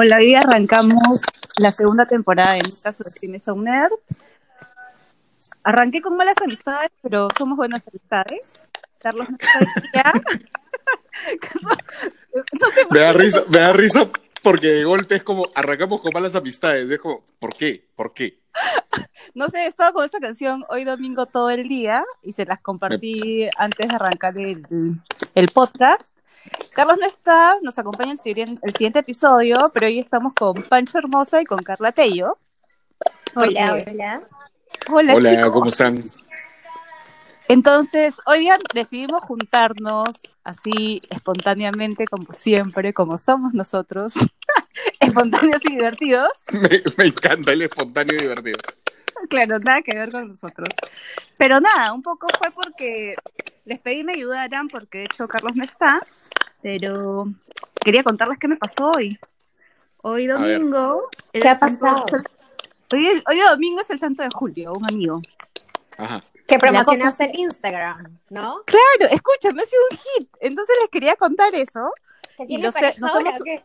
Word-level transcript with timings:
Hola, 0.00 0.18
hoy 0.18 0.32
arrancamos 0.32 1.24
la 1.56 1.72
segunda 1.72 2.06
temporada 2.06 2.52
de 2.52 2.62
Nunca 2.62 2.92
Subestimes 2.92 3.48
a 3.48 3.52
un 3.52 3.64
Nerd. 3.64 3.90
Arranqué 5.64 6.00
con 6.00 6.16
malas 6.16 6.36
amistades, 6.40 6.90
pero 7.02 7.26
somos 7.36 7.56
buenas 7.56 7.82
amistades. 7.84 8.42
Carlos 8.98 9.28
no 9.28 9.36
está 9.36 9.58
no 12.32 12.66
sé 12.70 12.86
Me 12.92 13.00
da 13.00 13.12
risa, 13.12 13.42
me 13.48 13.58
da 13.58 13.72
risa 13.72 14.08
porque 14.44 14.68
de 14.68 14.84
golpe 14.84 15.16
es 15.16 15.24
como 15.24 15.48
arrancamos 15.52 16.00
con 16.00 16.12
malas 16.14 16.36
amistades. 16.36 16.88
Es 16.88 17.00
como, 17.00 17.24
¿por 17.40 17.56
qué? 17.56 17.84
¿Por 17.96 18.14
qué? 18.14 18.38
No 19.34 19.48
sé, 19.48 19.64
he 19.64 19.66
estado 19.66 19.94
con 19.94 20.04
esta 20.04 20.20
canción 20.20 20.64
hoy 20.68 20.84
domingo 20.84 21.26
todo 21.26 21.50
el 21.50 21.66
día 21.68 22.04
y 22.22 22.30
se 22.30 22.46
las 22.46 22.60
compartí 22.60 23.48
antes 23.56 23.88
de 23.88 23.94
arrancar 23.96 24.38
el, 24.38 24.64
el 25.34 25.48
podcast. 25.48 26.06
Carlos 26.72 26.96
no 27.00 27.06
está, 27.06 27.54
nos 27.62 27.78
acompaña 27.78 28.12
el, 28.12 28.20
siguiente- 28.20 28.60
el 28.64 28.72
siguiente 28.72 29.00
episodio, 29.00 29.70
pero 29.74 29.86
hoy 29.86 29.98
estamos 29.98 30.32
con 30.34 30.62
Pancho 30.62 30.98
Hermosa 30.98 31.40
y 31.42 31.44
con 31.44 31.62
Carla 31.62 31.92
Tello. 31.92 32.38
Hola, 33.34 33.70
Porque- 33.74 33.90
hola. 33.90 34.22
Hola, 34.90 35.14
Hola, 35.14 35.30
chicos. 35.30 35.50
¿cómo 35.52 35.66
están? 35.66 36.02
Entonces, 37.48 38.14
hoy 38.26 38.40
día 38.40 38.58
decidimos 38.74 39.22
juntarnos 39.22 40.08
así 40.44 41.00
espontáneamente, 41.08 42.06
como 42.06 42.30
siempre, 42.32 42.92
como 42.92 43.16
somos 43.16 43.54
nosotros, 43.54 44.12
espontáneos 45.00 45.60
y 45.64 45.70
divertidos. 45.70 46.28
Me, 46.52 46.82
me 46.98 47.04
encanta 47.06 47.52
el 47.52 47.62
espontáneo 47.62 48.16
y 48.16 48.20
divertido. 48.22 48.58
Claro, 49.30 49.58
nada 49.58 49.82
que 49.82 49.94
ver 49.94 50.12
con 50.12 50.28
nosotros. 50.28 50.68
Pero 51.38 51.60
nada, 51.60 51.92
un 51.92 52.02
poco 52.02 52.28
fue 52.38 52.50
porque 52.50 53.14
les 53.64 53.78
pedí 53.80 54.04
me 54.04 54.12
ayudaran, 54.14 54.68
porque 54.68 54.98
de 54.98 55.04
hecho 55.04 55.26
Carlos 55.26 55.52
no 55.56 55.64
está, 55.64 56.02
pero 56.62 57.26
quería 57.84 58.02
contarles 58.02 58.38
qué 58.38 58.48
me 58.48 58.56
pasó 58.56 58.90
hoy. 58.96 59.18
Hoy 60.02 60.26
domingo. 60.26 61.08
el 61.32 61.42
¿Qué 61.42 61.48
ha 61.48 61.58
santo- 61.58 61.80
pasado? 61.84 62.22
Hoy, 62.92 63.22
hoy 63.28 63.40
domingo 63.50 63.80
es 63.82 63.90
el 63.90 63.98
santo 63.98 64.22
de 64.22 64.30
Julio, 64.32 64.72
un 64.72 64.86
amigo. 64.86 65.20
Ajá. 65.98 66.22
Que 66.46 66.58
promocionaste 66.58 67.24
en 67.24 67.38
Instagram, 67.40 68.18
¿no? 68.30 68.62
Claro, 68.64 69.12
escúchame, 69.12 69.60
ha 69.62 69.66
sido 69.66 69.82
un 69.90 69.96
hit. 69.98 70.30
Entonces 70.40 70.74
les 70.80 70.88
quería 70.88 71.14
contar 71.16 71.54
eso. 71.54 71.92
¿Que 72.38 72.44
Y 72.48 72.56
lo 72.58 72.72
sé, 72.72 72.94
no 72.98 73.08
somos- 73.08 73.34
qué? 73.44 73.62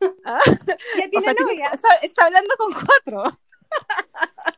Ah, 0.24 0.38
¿Ya 0.44 0.74
O 1.06 1.10
tiene 1.10 1.34
novia? 1.40 1.68
está, 1.72 1.88
está 2.02 2.24
hablando 2.26 2.54
con 2.58 2.72
cuatro. 2.74 3.38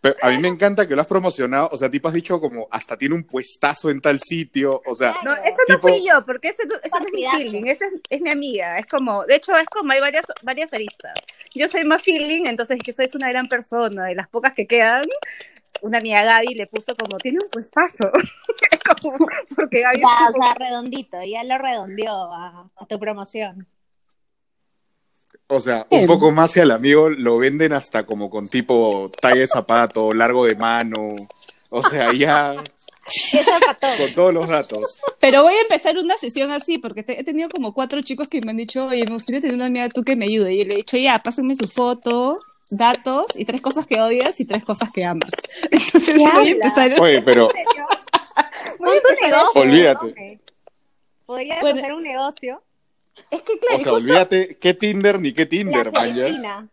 Pero 0.00 0.16
a 0.22 0.28
mí 0.30 0.38
me 0.38 0.48
encanta 0.48 0.86
que 0.86 0.94
lo 0.94 1.00
has 1.00 1.06
promocionado. 1.06 1.68
O 1.72 1.76
sea, 1.76 1.90
tipo 1.90 2.06
has 2.08 2.14
dicho 2.14 2.40
como 2.40 2.68
hasta 2.70 2.96
tiene 2.96 3.14
un 3.14 3.24
puestazo 3.24 3.90
en 3.90 4.00
tal 4.00 4.20
sitio. 4.20 4.80
O 4.86 4.94
sea, 4.94 5.16
No, 5.24 5.32
ese 5.34 5.56
no 5.68 5.76
Tipo- 5.76 5.88
fui 5.88 6.06
yo, 6.06 6.24
porque 6.24 6.48
ese, 6.48 6.66
no- 6.66 6.76
ese 6.76 6.90
no 7.00 7.06
es 7.06 7.12
mi 7.12 7.26
feeling, 7.26 7.64
ese 7.66 7.86
es, 7.86 7.92
es 8.08 8.20
mi 8.20 8.30
amiga. 8.30 8.78
Es 8.78 8.86
como, 8.86 9.24
de 9.24 9.36
hecho, 9.36 9.56
es 9.56 9.66
como 9.66 9.92
hay 9.92 10.00
varias, 10.00 10.24
varias 10.42 10.72
aristas. 10.72 11.12
Yo 11.54 11.66
soy 11.68 11.84
más 11.84 12.02
feeling, 12.02 12.46
entonces 12.46 12.78
que 12.84 12.92
sois 12.92 13.14
una 13.14 13.28
gran 13.28 13.48
persona, 13.48 14.04
de 14.06 14.14
las 14.14 14.28
pocas 14.28 14.52
que 14.54 14.66
quedan. 14.66 15.06
Una 15.82 15.98
amiga 15.98 16.22
Gaby 16.24 16.54
le 16.54 16.66
puso 16.68 16.94
como, 16.96 17.18
tiene 17.18 17.38
un 17.42 17.50
puestazo. 17.50 18.10
es 18.70 18.78
como, 19.02 19.26
porque 19.56 19.80
Gaby 19.82 20.00
Ya, 20.00 20.08
es 20.24 20.30
o 20.30 20.32
como- 20.32 20.44
sea, 20.44 20.54
redondito, 20.54 21.22
ya 21.24 21.42
lo 21.44 21.58
redondeó 21.58 22.32
a, 22.32 22.70
a 22.76 22.86
tu 22.86 22.98
promoción. 22.98 23.66
O 25.48 25.60
sea, 25.60 25.86
un 25.90 26.06
poco 26.06 26.30
más 26.32 26.50
si 26.52 26.60
al 26.60 26.70
amigo 26.70 27.08
lo 27.08 27.38
venden 27.38 27.72
hasta 27.72 28.04
como 28.04 28.28
con 28.30 28.48
tipo 28.48 29.10
talla 29.20 29.40
de 29.40 29.46
zapato, 29.46 30.12
largo 30.12 30.44
de 30.44 30.54
mano. 30.56 31.14
O 31.70 31.82
sea, 31.82 32.12
ya 32.16 32.54
con 32.56 34.14
todos 34.14 34.34
los 34.34 34.48
datos. 34.48 34.98
Pero 35.20 35.42
voy 35.44 35.54
a 35.54 35.60
empezar 35.62 35.96
una 35.98 36.14
sesión 36.16 36.50
así, 36.50 36.78
porque 36.78 37.02
te- 37.04 37.20
he 37.20 37.24
tenido 37.24 37.48
como 37.48 37.72
cuatro 37.72 38.02
chicos 38.02 38.28
que 38.28 38.40
me 38.40 38.50
han 38.50 38.56
dicho, 38.56 38.86
oye, 38.86 39.04
me 39.04 39.12
gustaría 39.14 39.40
tener 39.40 39.54
una 39.54 39.66
amiga 39.66 39.88
tú 39.88 40.02
que 40.02 40.16
me 40.16 40.24
ayude. 40.24 40.54
Y 40.54 40.60
yo 40.62 40.66
le 40.68 40.74
he 40.74 40.76
dicho, 40.78 40.96
ya, 40.96 41.18
pásenme 41.20 41.54
su 41.54 41.68
foto, 41.68 42.36
datos, 42.70 43.26
y 43.36 43.44
tres 43.44 43.60
cosas 43.60 43.86
que 43.86 44.00
odias 44.00 44.40
y 44.40 44.44
tres 44.44 44.64
cosas 44.64 44.90
que 44.90 45.04
amas. 45.04 45.30
Entonces 45.70 46.02
¿Qué 46.14 46.18
voy 46.18 46.48
a 46.48 46.50
empezar. 46.50 47.00
Oye, 47.00 47.22
pero 47.22 47.48
Pon 48.78 48.88
tu 48.88 49.24
negocio. 49.24 49.60
Olvídate. 49.62 50.40
Podrías 51.24 51.60
Bueno. 51.60 51.78
hacer 51.80 51.92
un 51.92 52.02
negocio. 52.02 52.62
Es 53.30 53.42
que 53.42 53.58
claro, 53.58 53.76
o 53.76 53.84
sea, 53.84 53.92
justo- 53.92 53.92
olvídate 53.94 54.56
qué 54.60 54.74
Tinder 54.74 55.20
ni 55.20 55.32
qué 55.32 55.46
Tinder. 55.46 55.90
Celestina. 55.94 56.68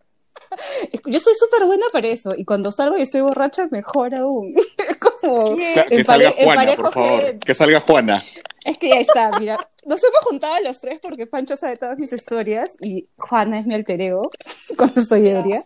yo 1.06 1.20
soy 1.20 1.34
súper 1.36 1.66
buena 1.66 1.86
para 1.92 2.08
eso. 2.08 2.34
Y 2.38 2.46
cuando 2.46 2.72
salgo 2.72 2.98
y 2.98 3.02
estoy 3.02 3.22
borracha, 3.22 3.68
mejor 3.72 4.14
aún. 4.14 4.54
es 4.56 4.98
como... 5.22 5.56
Que 5.58 5.86
En 5.90 6.04
salga 6.04 6.31
Juana, 6.31 6.76
por 6.76 6.94
favor. 6.94 7.22
que- 7.24 7.40
Que 7.40 7.54
salga 7.54 7.80
Juana. 7.80 8.22
Es 8.66 8.78
que 8.78 8.90
ya 8.90 9.00
está, 9.00 9.38
mira. 9.40 9.58
Nos 9.86 10.02
hemos 10.02 10.20
juntado 10.22 10.56
los 10.64 10.80
tres 10.80 11.00
porque 11.02 11.28
Pancho 11.28 11.58
sabe 11.58 11.76
todas 11.76 11.98
mis 11.98 12.14
historias 12.14 12.78
y 12.80 13.08
Juana 13.18 13.60
es 13.60 13.66
mi 13.66 13.74
alter 13.74 14.00
ego 14.00 14.31
cuando 14.78 15.02
estoy 15.02 15.28
ebria. 15.30 15.64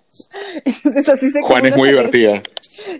Entonces 0.65 1.07
así 1.09 1.29
se 1.29 1.41
Juana 1.41 1.67
es 1.69 1.77
muy 1.77 1.89
divertida. 1.89 2.41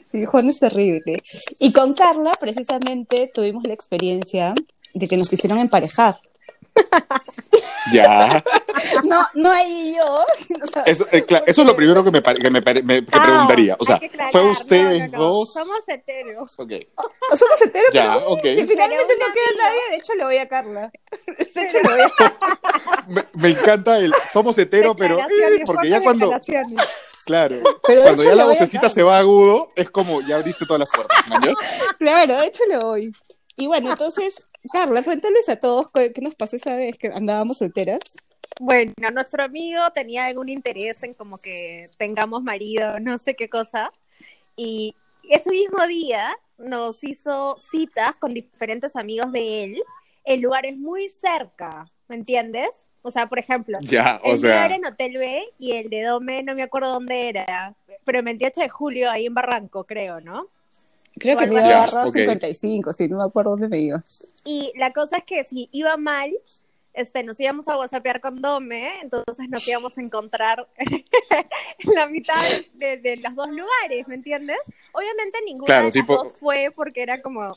Sí, 0.05 0.25
Juana 0.25 0.51
es 0.51 0.59
terrible. 0.59 1.23
Y 1.57 1.71
con 1.73 1.93
Carla, 1.95 2.33
precisamente, 2.39 3.31
tuvimos 3.33 3.63
la 3.63 3.73
experiencia 3.73 4.53
de 4.93 5.07
que 5.07 5.17
nos 5.17 5.29
quisieron 5.29 5.57
emparejar. 5.57 6.19
Ya. 7.93 8.43
No, 9.03 9.25
no 9.33 9.53
ella 9.53 9.67
y 9.67 9.95
yo, 9.95 10.25
sino, 10.39 10.65
o 10.65 10.67
sea, 10.69 10.83
Eso, 10.83 11.05
eh, 11.11 11.25
eso 11.45 11.61
es 11.61 11.67
lo 11.67 11.75
primero 11.75 12.03
que 12.03 12.11
me, 12.11 12.21
que 12.21 12.49
me, 12.49 12.61
me- 12.61 13.05
que 13.05 13.09
Ah, 13.11 13.23
preguntaría. 13.23 13.75
O 13.79 13.85
sea, 13.85 13.97
hay 14.01 14.07
aclarar. 14.07 14.31
¿fue 14.31 14.43
No, 14.43 14.51
ustedes 14.51 15.11
no, 15.11 15.17
no. 15.17 15.23
dos? 15.25 15.53
Somos 15.53 15.79
heteros. 15.87 16.59
Ok. 16.59 16.71
somos 17.35 17.61
heteros, 17.61 17.89
Ya, 17.93 18.13
pero 18.13 18.29
ok. 18.29 18.41
si 18.43 18.65
finalmente 18.67 19.13
no 19.19 19.33
queda 19.33 19.49
amiga. 19.49 19.63
nadie, 19.63 19.79
de 19.91 19.95
hecho 19.97 20.13
le 20.15 20.23
voy 20.23 20.37
a 20.37 20.47
Carla. 20.47 20.91
De 21.55 21.63
hecho 21.63 21.77
le 21.77 21.89
voy 21.89 22.01
a 22.01 23.05
Me, 23.07 23.23
me 23.33 23.49
encanta 23.49 23.97
el 23.99 24.13
somos 24.31 24.57
hetero, 24.57 24.95
pero 24.95 25.19
eh, 25.19 25.63
porque 25.65 25.89
ya 25.89 26.01
cuando, 26.01 26.31
claro, 27.25 27.57
Pero 27.87 28.01
cuando 28.03 28.23
ya 28.23 28.35
la 28.35 28.45
vocecita 28.45 28.89
se 28.89 29.03
va 29.03 29.17
agudo, 29.17 29.71
es 29.75 29.89
como 29.89 30.21
ya 30.21 30.37
abriste 30.37 30.65
todas 30.65 30.81
las 30.81 30.89
puertas, 30.89 31.17
¿mañas? 31.29 31.57
Claro, 31.97 32.37
de 32.41 32.47
hecho 32.47 32.63
le 32.69 32.77
voy. 32.77 33.15
Y 33.55 33.65
bueno, 33.67 33.91
entonces, 33.91 34.51
Carla, 34.71 35.03
cuéntales 35.03 35.49
a 35.49 35.55
todos 35.57 35.89
qué 35.93 36.13
qué 36.13 36.21
nos 36.21 36.35
pasó 36.35 36.55
esa 36.55 36.75
vez 36.75 36.97
que 36.97 37.07
andábamos 37.07 37.57
solteras. 37.59 37.99
Bueno, 38.59 38.93
nuestro 39.13 39.43
amigo 39.43 39.79
tenía 39.93 40.25
algún 40.25 40.49
interés 40.49 41.03
en 41.03 41.13
como 41.13 41.37
que 41.37 41.87
tengamos 41.97 42.41
marido, 42.41 42.99
no 42.99 43.17
sé 43.17 43.35
qué 43.35 43.49
cosa. 43.49 43.91
Y 44.55 44.93
ese 45.29 45.51
mismo 45.51 45.85
día 45.85 46.31
nos 46.57 47.03
hizo 47.03 47.57
citas 47.57 48.17
con 48.17 48.33
diferentes 48.33 48.95
amigos 48.95 49.31
de 49.31 49.63
él 49.63 49.83
en 50.25 50.41
lugares 50.41 50.77
muy 50.77 51.09
cerca, 51.09 51.85
¿me 52.07 52.15
entiendes? 52.15 52.87
O 53.01 53.11
sea, 53.11 53.27
por 53.27 53.39
ejemplo, 53.39 53.77
Ya, 53.81 54.19
o 54.23 54.31
el 54.31 54.37
sea, 54.39 54.65
era 54.65 54.75
en 54.75 54.85
Hotel 54.85 55.17
B 55.17 55.41
y 55.59 55.73
el 55.73 55.89
de 55.89 56.03
Dome 56.03 56.43
no 56.43 56.53
me 56.55 56.63
acuerdo 56.63 56.91
dónde 56.91 57.29
era, 57.29 57.75
pero 58.03 58.19
el 58.19 58.25
28 58.25 58.59
de 58.59 58.69
julio 58.69 59.09
ahí 59.09 59.27
en 59.27 59.33
Barranco, 59.33 59.85
creo, 59.85 60.19
¿no? 60.25 60.49
Creo 61.19 61.37
que 61.37 61.47
me 61.47 61.53
iba 61.55 61.63
a 61.63 61.83
agarrar 61.83 62.07
ok. 62.07 62.13
55, 62.13 62.93
sí, 62.93 63.07
no 63.07 63.17
me 63.17 63.23
acuerdo 63.23 63.51
dónde 63.51 63.67
me 63.67 63.79
iba. 63.79 64.03
Y 64.45 64.71
la 64.77 64.91
cosa 64.91 65.17
es 65.17 65.23
que 65.23 65.43
si 65.43 65.69
iba 65.71 65.97
mal, 65.97 66.31
este, 66.93 67.23
nos 67.23 67.39
íbamos 67.39 67.67
a 67.67 67.77
whatsappear 67.77 68.21
con 68.21 68.41
Dome, 68.41 69.01
entonces 69.01 69.47
nos 69.49 69.67
íbamos 69.67 69.97
a 69.97 70.01
encontrar 70.01 70.67
en 70.77 71.93
la 71.95 72.07
mitad 72.07 72.41
de, 72.73 72.97
de 72.97 73.17
los 73.17 73.35
dos 73.35 73.49
lugares, 73.49 74.07
¿me 74.07 74.15
entiendes? 74.15 74.57
Obviamente 74.93 75.37
ninguna 75.45 75.65
Claro, 75.65 75.81
de 75.81 75.85
las 75.87 75.93
tipo- 75.93 76.23
dos 76.23 76.33
fue 76.39 76.71
porque 76.75 77.01
era 77.03 77.21
como... 77.21 77.51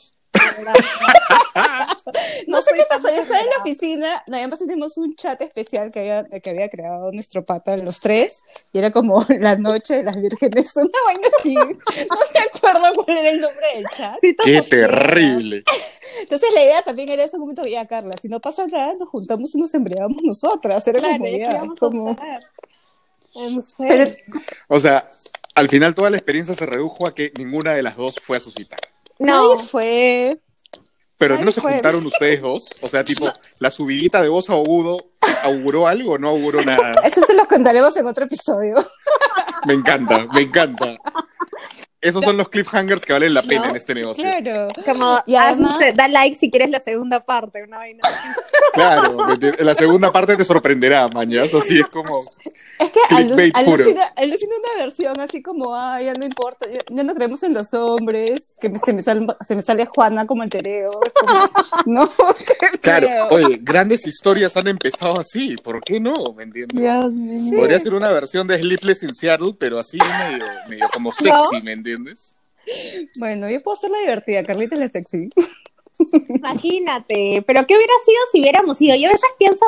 No, 2.47 2.61
sé 2.61 2.71
qué 2.75 2.83
pasó, 2.89 3.09
yo 3.09 3.21
estaba 3.21 3.39
en 3.39 3.47
la 3.47 3.57
oficina, 3.59 4.23
no, 4.27 4.37
además 4.37 4.59
teníamos 4.59 4.97
un 4.97 5.15
chat 5.15 5.41
especial 5.41 5.91
que 5.91 5.99
había, 5.99 6.39
que 6.39 6.49
había 6.49 6.69
creado 6.69 7.11
nuestro 7.11 7.45
pata, 7.45 7.77
los 7.77 7.99
tres, 7.99 8.41
y 8.73 8.79
era 8.79 8.91
como 8.91 9.23
la 9.39 9.55
noche 9.55 9.95
de 9.97 10.03
las 10.03 10.19
vírgenes, 10.19 10.75
una 10.75 10.89
vaina 11.05 11.27
así, 11.39 11.55
no 11.55 11.65
me 11.65 12.39
acuerdo 12.39 13.03
cuál 13.03 13.17
era 13.17 13.29
el 13.29 13.41
nombre 13.41 13.65
del 13.75 13.85
chat. 13.95 14.17
qué 14.21 14.61
terrible. 14.63 15.63
Entonces 16.19 16.49
la 16.53 16.63
idea 16.63 16.81
también 16.81 17.09
era 17.09 17.23
ese 17.23 17.37
momento, 17.37 17.65
ya 17.65 17.85
Carla, 17.85 18.17
si 18.17 18.27
no 18.27 18.39
pasa 18.39 18.67
nada, 18.67 18.93
nos 18.93 19.09
juntamos 19.09 19.53
y 19.55 19.59
nos 19.59 19.73
embriagamos 19.73 20.21
nosotras, 20.23 20.87
era 20.87 20.99
Claro, 20.99 21.17
como 21.17 21.31
¿qué 21.31 21.39
ya, 21.39 21.53
vamos 21.53 21.77
a 21.77 21.79
como... 21.79 22.15
En. 23.33 23.63
Pero 23.77 24.05
O 24.67 24.79
sea, 24.79 25.07
al 25.55 25.69
final 25.69 25.95
toda 25.95 26.09
la 26.09 26.17
experiencia 26.17 26.53
se 26.53 26.65
redujo 26.65 27.07
a 27.07 27.15
que 27.15 27.31
ninguna 27.37 27.73
de 27.73 27.83
las 27.83 27.95
dos 27.95 28.15
fue 28.21 28.37
a 28.37 28.39
su 28.41 28.51
cita. 28.51 28.77
No, 29.21 29.53
nadie 29.55 29.67
fue, 29.67 30.37
Pero 31.17 31.37
no 31.43 31.51
se 31.51 31.61
fue. 31.61 31.73
juntaron 31.73 32.05
ustedes 32.05 32.41
dos. 32.41 32.69
O 32.81 32.87
sea, 32.87 33.03
tipo, 33.03 33.25
la 33.59 33.69
subidita 33.71 34.21
de 34.21 34.29
voz 34.29 34.49
a 34.49 34.53
agudo 34.53 35.05
auguró 35.43 35.87
algo 35.87 36.13
o 36.13 36.17
no 36.17 36.29
auguró 36.29 36.61
nada. 36.63 36.95
eso 37.03 37.21
se 37.21 37.35
los 37.35 37.45
contaremos 37.47 37.95
en 37.97 38.07
otro 38.07 38.25
episodio. 38.25 38.75
Me 39.65 39.73
encanta, 39.75 40.25
me 40.33 40.41
encanta. 40.41 40.97
esos 42.01 42.23
son 42.23 42.35
los 42.37 42.49
cliffhangers 42.49 43.05
que 43.05 43.13
valen 43.13 43.33
la 43.35 43.43
pena 43.43 43.65
¿No? 43.65 43.69
en 43.69 43.75
este 43.75 43.93
negocio. 43.93 44.23
Claro. 44.23 44.69
Como, 44.83 45.19
Y 45.27 45.35
además- 45.35 45.77
haz- 45.79 45.95
da 45.95 46.07
like 46.07 46.35
si 46.35 46.49
quieres 46.49 46.71
la 46.71 46.79
segunda 46.79 47.23
parte, 47.23 47.63
una 47.63 47.77
vaina. 47.77 48.01
Claro, 48.73 49.27
la 49.59 49.75
segunda 49.75 50.11
parte 50.11 50.35
te 50.35 50.43
sorprenderá, 50.43 51.07
mañas. 51.09 51.53
Así 51.53 51.79
es 51.79 51.87
como. 51.87 52.23
Es 52.81 52.91
que 52.91 52.99
alucina, 53.53 54.03
alucina 54.15 54.53
una 54.57 54.83
versión 54.83 55.19
así 55.19 55.41
como, 55.43 55.75
ay, 55.75 56.05
ya 56.05 56.13
no 56.15 56.25
importa, 56.25 56.65
ya, 56.67 56.79
ya 56.89 57.03
no 57.03 57.13
creemos 57.13 57.43
en 57.43 57.53
los 57.53 57.73
hombres, 57.75 58.55
que 58.59 58.69
me- 58.69 58.79
se, 58.79 58.93
me 58.93 59.03
sale, 59.03 59.27
se 59.41 59.55
me 59.55 59.61
sale 59.61 59.85
Juana 59.85 60.25
como 60.25 60.41
el 60.43 60.49
tereo. 60.49 60.99
es 61.05 61.11
como, 61.13 61.49
no, 61.85 62.09
Claro, 62.81 63.07
oye, 63.29 63.59
grandes 63.61 64.07
historias 64.07 64.57
han 64.57 64.67
empezado 64.67 65.19
así. 65.19 65.55
¿Por 65.57 65.83
qué 65.83 65.99
no? 65.99 66.13
¿Me 66.35 66.43
entiendes? 66.43 66.81
Dios 66.81 67.13
mío. 67.13 67.59
Podría 67.59 67.79
ser 67.79 67.93
una 67.93 68.11
versión 68.11 68.47
de 68.47 68.57
Sleepless 68.57 69.03
in 69.03 69.13
Seattle, 69.13 69.53
pero 69.59 69.77
así 69.77 69.97
medio, 69.99 70.45
medio 70.67 70.89
como 70.91 71.11
sexy, 71.13 71.61
¿me 71.63 71.73
entiendes? 71.73 72.35
Bueno, 73.19 73.49
yo 73.49 73.61
puedo 73.61 73.75
ser 73.75 73.91
la 73.91 73.99
divertida, 73.99 74.43
Carlita 74.43 74.75
es 74.75 74.81
la 74.81 74.87
sexy. 74.87 75.29
Imagínate, 76.29 77.43
pero 77.45 77.65
¿qué 77.67 77.75
hubiera 77.75 77.93
sido 78.05 78.19
si 78.31 78.41
hubiéramos 78.41 78.81
ido? 78.81 78.95
Yo 78.95 79.09
a 79.09 79.11
veces 79.11 79.29
pienso, 79.37 79.65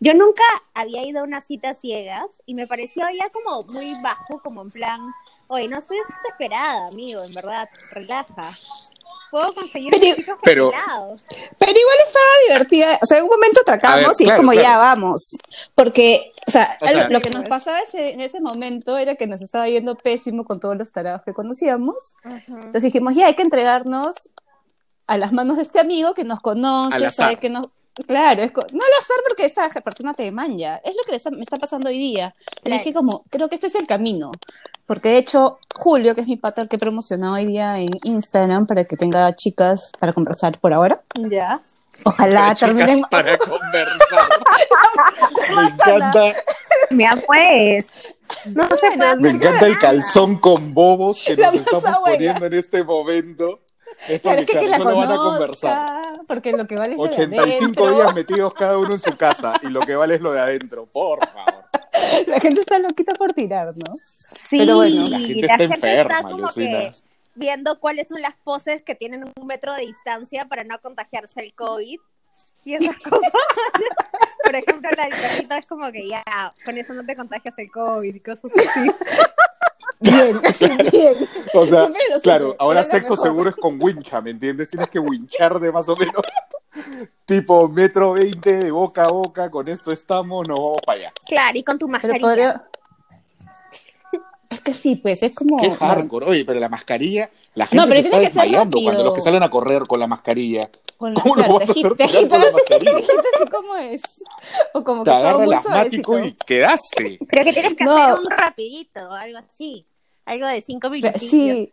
yo 0.00 0.14
nunca 0.14 0.42
había 0.74 1.06
ido 1.06 1.20
a 1.20 1.24
una 1.24 1.40
cita 1.40 1.74
ciegas 1.74 2.26
y 2.44 2.54
me 2.54 2.66
pareció 2.66 3.04
ya 3.18 3.28
como 3.30 3.62
muy 3.72 3.94
bajo, 4.02 4.40
como 4.42 4.62
en 4.62 4.70
plan, 4.70 5.00
oye, 5.48 5.68
no 5.68 5.78
estoy 5.78 5.98
desesperada, 6.06 6.88
amigo, 6.88 7.22
en 7.24 7.34
verdad, 7.34 7.68
relaja. 7.92 8.50
Puedo 9.30 9.52
conseguir 9.54 9.90
Pero- 9.90 10.34
un 10.34 10.40
pero-. 10.44 10.70
Pero 10.70 11.72
igual 11.72 11.96
estaba 12.06 12.24
divertida, 12.46 12.98
o 13.02 13.06
sea, 13.06 13.18
en 13.18 13.24
un 13.24 13.30
momento 13.30 13.60
atracamos 13.60 14.00
ver, 14.00 14.06
y 14.20 14.22
es 14.22 14.26
claro, 14.28 14.36
como 14.40 14.52
claro. 14.52 14.66
ya 14.68 14.78
vamos, 14.78 15.36
porque, 15.74 16.30
o 16.46 16.50
sea, 16.50 16.78
O 16.80 16.86
sea- 16.86 16.96
algo- 17.00 17.12
lo 17.12 17.20
que 17.20 17.30
nos 17.30 17.44
pasaba 17.46 17.80
ese- 17.80 18.12
en 18.12 18.20
ese 18.20 18.40
momento 18.40 18.96
era 18.98 19.16
que 19.16 19.26
nos 19.26 19.42
estaba 19.42 19.68
yendo 19.68 19.96
pésimo 19.96 20.44
con 20.44 20.60
todos 20.60 20.76
los 20.76 20.92
tarados 20.92 21.22
que 21.24 21.32
conocíamos, 21.34 22.14
entonces 22.46 22.82
dijimos, 22.84 23.14
ya 23.16 23.26
hay 23.26 23.34
que 23.34 23.42
entregarnos 23.42 24.30
a 25.08 25.16
las 25.18 25.32
manos 25.32 25.56
de 25.56 25.64
este 25.64 25.80
amigo 25.80 26.14
que 26.14 26.24
nos 26.24 26.40
conoce, 26.40 27.10
sabe 27.10 27.36
que 27.40 27.50
nos... 27.50 27.66
Claro, 28.06 28.42
es 28.42 28.52
no 28.54 28.60
al 28.84 28.92
azar 29.00 29.16
porque 29.26 29.46
esta 29.46 29.68
persona 29.80 30.12
te 30.12 30.30
manja, 30.30 30.76
es 30.84 30.94
lo 30.94 31.02
que 31.04 31.12
le 31.12 31.16
está- 31.16 31.30
me 31.30 31.40
está 31.40 31.58
pasando 31.58 31.88
hoy 31.88 31.98
día. 31.98 32.34
Claro. 32.62 32.78
dije 32.78 32.92
como, 32.94 33.24
creo 33.30 33.48
que 33.48 33.54
este 33.54 33.68
es 33.68 33.74
el 33.74 33.86
camino, 33.86 34.32
porque 34.86 35.08
de 35.10 35.18
hecho 35.18 35.58
Julio, 35.74 36.14
que 36.14 36.20
es 36.20 36.26
mi 36.26 36.36
pata 36.36 36.60
el 36.62 36.68
que 36.68 36.76
he 36.76 36.78
promocionado 36.78 37.34
hoy 37.34 37.46
día 37.46 37.78
en 37.78 37.90
Instagram 38.04 38.66
para 38.66 38.84
que 38.84 38.96
tenga 38.96 39.34
chicas 39.34 39.92
para 39.98 40.12
conversar 40.12 40.58
por 40.60 40.72
ahora, 40.74 41.00
Ya. 41.14 41.60
ojalá 42.04 42.54
Chicas, 42.54 42.60
terminen... 42.60 43.00
para 43.10 43.38
conversar. 43.38 44.28
me 45.54 45.62
encanta, 45.62 46.32
Mira, 46.90 47.16
pues. 47.26 47.86
No 48.46 48.66
se 48.68 48.76
puede 48.96 48.96
me 48.96 49.04
hacer 49.06 49.26
encanta 49.26 49.66
el 49.66 49.78
calzón 49.78 50.38
con 50.38 50.74
bobos 50.74 51.22
que 51.24 51.36
nos 51.36 51.54
estamos 51.54 51.98
poniendo 52.04 52.44
en 52.46 52.54
este 52.54 52.82
momento. 52.84 53.60
Es 54.08 54.20
Claro, 54.20 54.38
porque 54.38 54.52
que, 54.52 54.58
que 54.60 54.66
claro, 54.66 54.70
la 54.70 54.76
solo 54.90 54.96
van 54.98 55.12
a 55.12 55.16
conversar. 55.16 56.02
porque 56.28 56.52
lo 56.52 56.66
que 56.66 56.76
vale 56.76 56.92
es 56.92 56.98
lo 56.98 57.04
de 57.04 57.10
85 57.10 57.90
días 57.92 58.14
metidos 58.14 58.54
cada 58.54 58.78
uno 58.78 58.92
en 58.92 58.98
su 59.00 59.16
casa 59.16 59.54
y 59.62 59.68
lo 59.68 59.80
que 59.80 59.96
vale 59.96 60.16
es 60.16 60.20
lo 60.20 60.32
de 60.32 60.40
adentro, 60.40 60.86
por 60.86 61.26
favor. 61.28 61.64
La 62.26 62.38
gente 62.40 62.60
está 62.60 62.78
loquita 62.78 63.14
por 63.14 63.32
tirar, 63.32 63.68
¿no? 63.76 63.94
Sí, 64.36 64.58
Pero 64.58 64.76
bueno, 64.76 65.08
la 65.08 65.18
gente 65.18 65.46
está 65.46 65.64
enferma, 65.64 66.22
como 66.22 66.34
alucina. 66.46 66.90
que 66.90 66.90
viendo 67.34 67.80
cuáles 67.80 68.08
son 68.08 68.20
las 68.20 68.34
poses 68.44 68.82
que 68.82 68.94
tienen 68.94 69.24
un 69.24 69.46
metro 69.46 69.74
de 69.74 69.82
distancia 69.86 70.46
para 70.46 70.62
no 70.64 70.78
contagiarse 70.80 71.40
el 71.40 71.54
COVID 71.54 71.98
y 72.64 72.74
esas 72.74 72.96
cosas. 72.98 73.32
Por 74.44 74.54
ejemplo, 74.56 74.90
la 74.96 75.04
del 75.04 75.12
perrito 75.12 75.54
es 75.54 75.66
como 75.66 75.90
que 75.90 76.08
ya, 76.08 76.22
con 76.64 76.76
eso 76.78 76.92
no 76.94 77.04
te 77.04 77.16
contagias 77.16 77.58
el 77.58 77.70
COVID 77.70 78.14
y 78.14 78.20
cosas 78.20 78.50
así. 78.56 78.90
Bien, 80.00 80.40
bien. 80.92 81.28
O 81.60 81.66
sea, 81.66 81.88
lo 81.88 82.20
claro, 82.22 82.56
ahora 82.58 82.82
lo 82.82 82.86
sexo 82.86 83.12
mejor. 83.12 83.26
seguro 83.26 83.50
es 83.50 83.56
con 83.56 83.82
wincha, 83.82 84.20
¿me 84.20 84.30
entiendes? 84.30 84.70
Tienes 84.70 84.88
que 84.88 84.98
winchar 84.98 85.58
de 85.60 85.72
más 85.72 85.88
o 85.88 85.96
menos 85.96 86.22
tipo 87.24 87.68
metro 87.68 88.12
veinte 88.12 88.56
de 88.56 88.70
boca 88.70 89.04
a 89.04 89.08
boca, 89.10 89.50
con 89.50 89.68
esto 89.68 89.92
estamos, 89.92 90.46
nos 90.48 90.56
vamos 90.56 90.80
para 90.84 90.98
allá. 91.00 91.12
Claro, 91.26 91.58
y 91.58 91.64
con 91.64 91.78
tu 91.78 91.86
Pero 91.86 91.92
mascarilla. 91.92 92.20
podría... 92.20 92.64
Es 94.48 94.60
que 94.60 94.72
sí, 94.72 94.94
pues, 94.96 95.22
es 95.24 95.34
como... 95.34 95.56
Qué 95.58 95.70
hardcore, 95.70 96.26
oye, 96.26 96.44
pero 96.44 96.60
la 96.60 96.68
mascarilla, 96.68 97.28
la 97.54 97.64
No, 97.72 97.82
gente 97.82 97.88
pero 97.88 98.02
se 98.02 98.08
tiene 98.10 98.24
está 98.26 98.42
que 98.42 98.46
desmayando 98.46 98.78
cuando 98.82 99.04
los 99.04 99.14
que 99.14 99.20
salen 99.20 99.42
a 99.42 99.50
correr 99.50 99.82
con 99.88 99.98
la 99.98 100.06
mascarilla. 100.06 100.70
Con 100.96 101.12
la, 101.14 101.20
¿Cómo 101.20 101.34
lo 101.34 101.42
claro, 101.42 101.58
vas 101.58 101.68
a 101.68 101.72
hacer 101.72 101.94
te 101.96 102.06
con 102.28 102.40
la 102.40 102.52
mascarilla? 102.52 102.90
te 102.92 102.96
agitas 103.02 103.26
así 103.40 103.50
como 103.50 103.76
es. 103.76 104.02
O 104.72 104.84
como 104.84 105.02
Te 105.02 105.10
que 105.10 105.16
todo 105.16 105.26
agarra 105.28 105.44
el 105.44 105.52
asmático 105.52 106.12
y 106.12 106.16
suavecito. 106.16 106.44
Creo 106.46 106.58
quedaste. 106.60 107.18
que 107.44 107.52
tienes 107.52 107.74
que 107.74 107.84
No. 107.84 107.96
hacer 107.96 108.14
un 108.24 108.30
rapidito, 108.30 109.10
algo 109.12 109.38
así. 109.38 109.85
Algo 110.26 110.46
de 110.46 110.60
cinco 110.60 110.90
minutos. 110.90 111.20
Sí, 111.22 111.72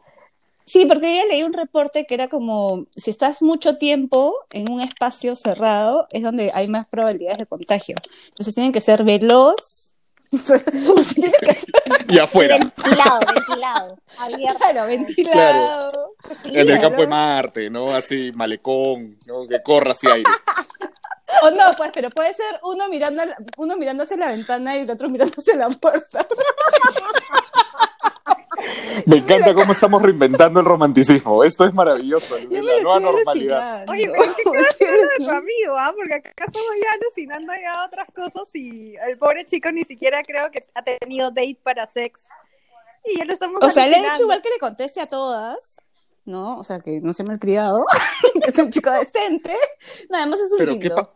sí, 0.66 0.86
porque 0.86 1.16
ya 1.18 1.26
leí 1.26 1.44
un 1.44 1.54
reporte 1.54 2.06
que 2.06 2.14
era 2.14 2.28
como, 2.30 2.86
si 2.96 3.10
estás 3.10 3.42
mucho 3.42 3.78
tiempo 3.78 4.34
en 4.52 4.72
un 4.72 4.80
espacio 4.80 5.36
cerrado, 5.36 6.08
es 6.12 6.24
donde 6.24 6.52
hay 6.54 6.68
más 6.70 6.88
probabilidades 6.88 7.40
de 7.40 7.46
contagio. 7.46 7.96
Entonces 8.30 8.54
tienen 8.56 8.72
que 8.72 8.80
ser 8.82 9.04
veloz. 9.04 9.90
Y 12.10 12.18
afuera, 12.20 12.58
Ventilado, 12.58 13.20
ventilado. 13.34 13.98
Abierto. 14.20 14.60
claro, 14.60 14.88
ventilado. 14.88 16.16
en 16.46 16.56
el 16.56 16.66
claro. 16.68 16.82
campo 16.82 17.02
de 17.02 17.08
Marte, 17.08 17.70
¿no? 17.70 17.88
Así, 17.90 18.32
malecón, 18.36 19.18
¿no? 19.26 19.48
que 19.48 19.62
corra 19.64 19.92
así 19.92 20.08
aire. 20.08 20.30
O 21.42 21.50
no, 21.52 21.64
pues, 21.78 21.92
pero 21.94 22.10
puede 22.12 22.34
ser 22.34 22.60
uno 22.64 22.88
mirando, 22.90 23.22
a 23.22 23.26
la- 23.26 23.38
uno 23.58 23.76
mirando 23.78 24.04
hacia 24.04 24.18
la 24.18 24.28
ventana 24.30 24.76
y 24.78 24.82
el 24.82 24.90
otro 24.92 25.10
mirando 25.10 25.34
hacia 25.38 25.56
la 25.56 25.70
puerta. 25.70 26.28
Me 29.06 29.18
encanta 29.18 29.54
cómo 29.54 29.72
estamos 29.72 30.02
reinventando 30.02 30.60
el 30.60 30.66
romanticismo. 30.66 31.44
Esto 31.44 31.66
es 31.66 31.74
maravilloso, 31.74 32.38
Yo 32.40 32.62
la 32.62 32.82
nueva 32.82 33.00
normalidad. 33.00 33.84
alucinando. 33.88 33.92
Oye, 33.92 34.10
pero 34.10 34.24
¿qué 34.36 34.50
Me 34.52 34.62
estoy 34.68 34.88
de 34.88 35.26
tu 35.26 35.32
amigo, 35.32 35.78
¿ah? 35.78 35.94
Porque 35.96 36.14
acá 36.16 36.46
estamos 36.46 36.70
ya 36.82 36.92
alucinando 36.94 37.54
ya 37.62 37.86
otras 37.86 38.10
cosas 38.14 38.56
y 38.56 38.96
el 39.10 39.18
pobre 39.18 39.46
chico 39.46 39.72
ni 39.72 39.84
siquiera 39.84 40.24
creo 40.24 40.50
que 40.52 40.64
ha 40.74 40.84
tenido 40.84 41.30
date 41.32 41.58
para 41.64 41.86
sex. 41.88 42.22
Y 43.06 43.18
ya 43.18 43.26
lo 43.26 43.34
estamos 43.34 43.60
O 43.62 43.70
sea, 43.70 43.88
le 43.88 43.98
he 43.98 44.02
dicho 44.02 44.22
igual 44.24 44.42
que 44.42 44.50
le 44.50 44.58
conteste 44.60 45.02
a 45.02 45.08
todas, 45.08 45.76
¿no? 46.26 46.58
O 46.60 46.64
sea, 46.64 46.80
que 46.80 47.00
no 47.02 47.12
se 47.12 47.24
me 47.24 47.34
ha 47.34 47.38
criado, 47.38 47.80
que 48.44 48.50
es 48.50 48.58
un 48.58 48.72
chico 48.72 48.90
decente. 48.92 49.54
No, 50.10 50.18
además 50.18 50.40
es 50.40 50.52
un 50.54 50.58
Pero 50.60 50.72
lindo. 50.72 50.84
qué, 50.84 50.90
pa- 50.90 51.10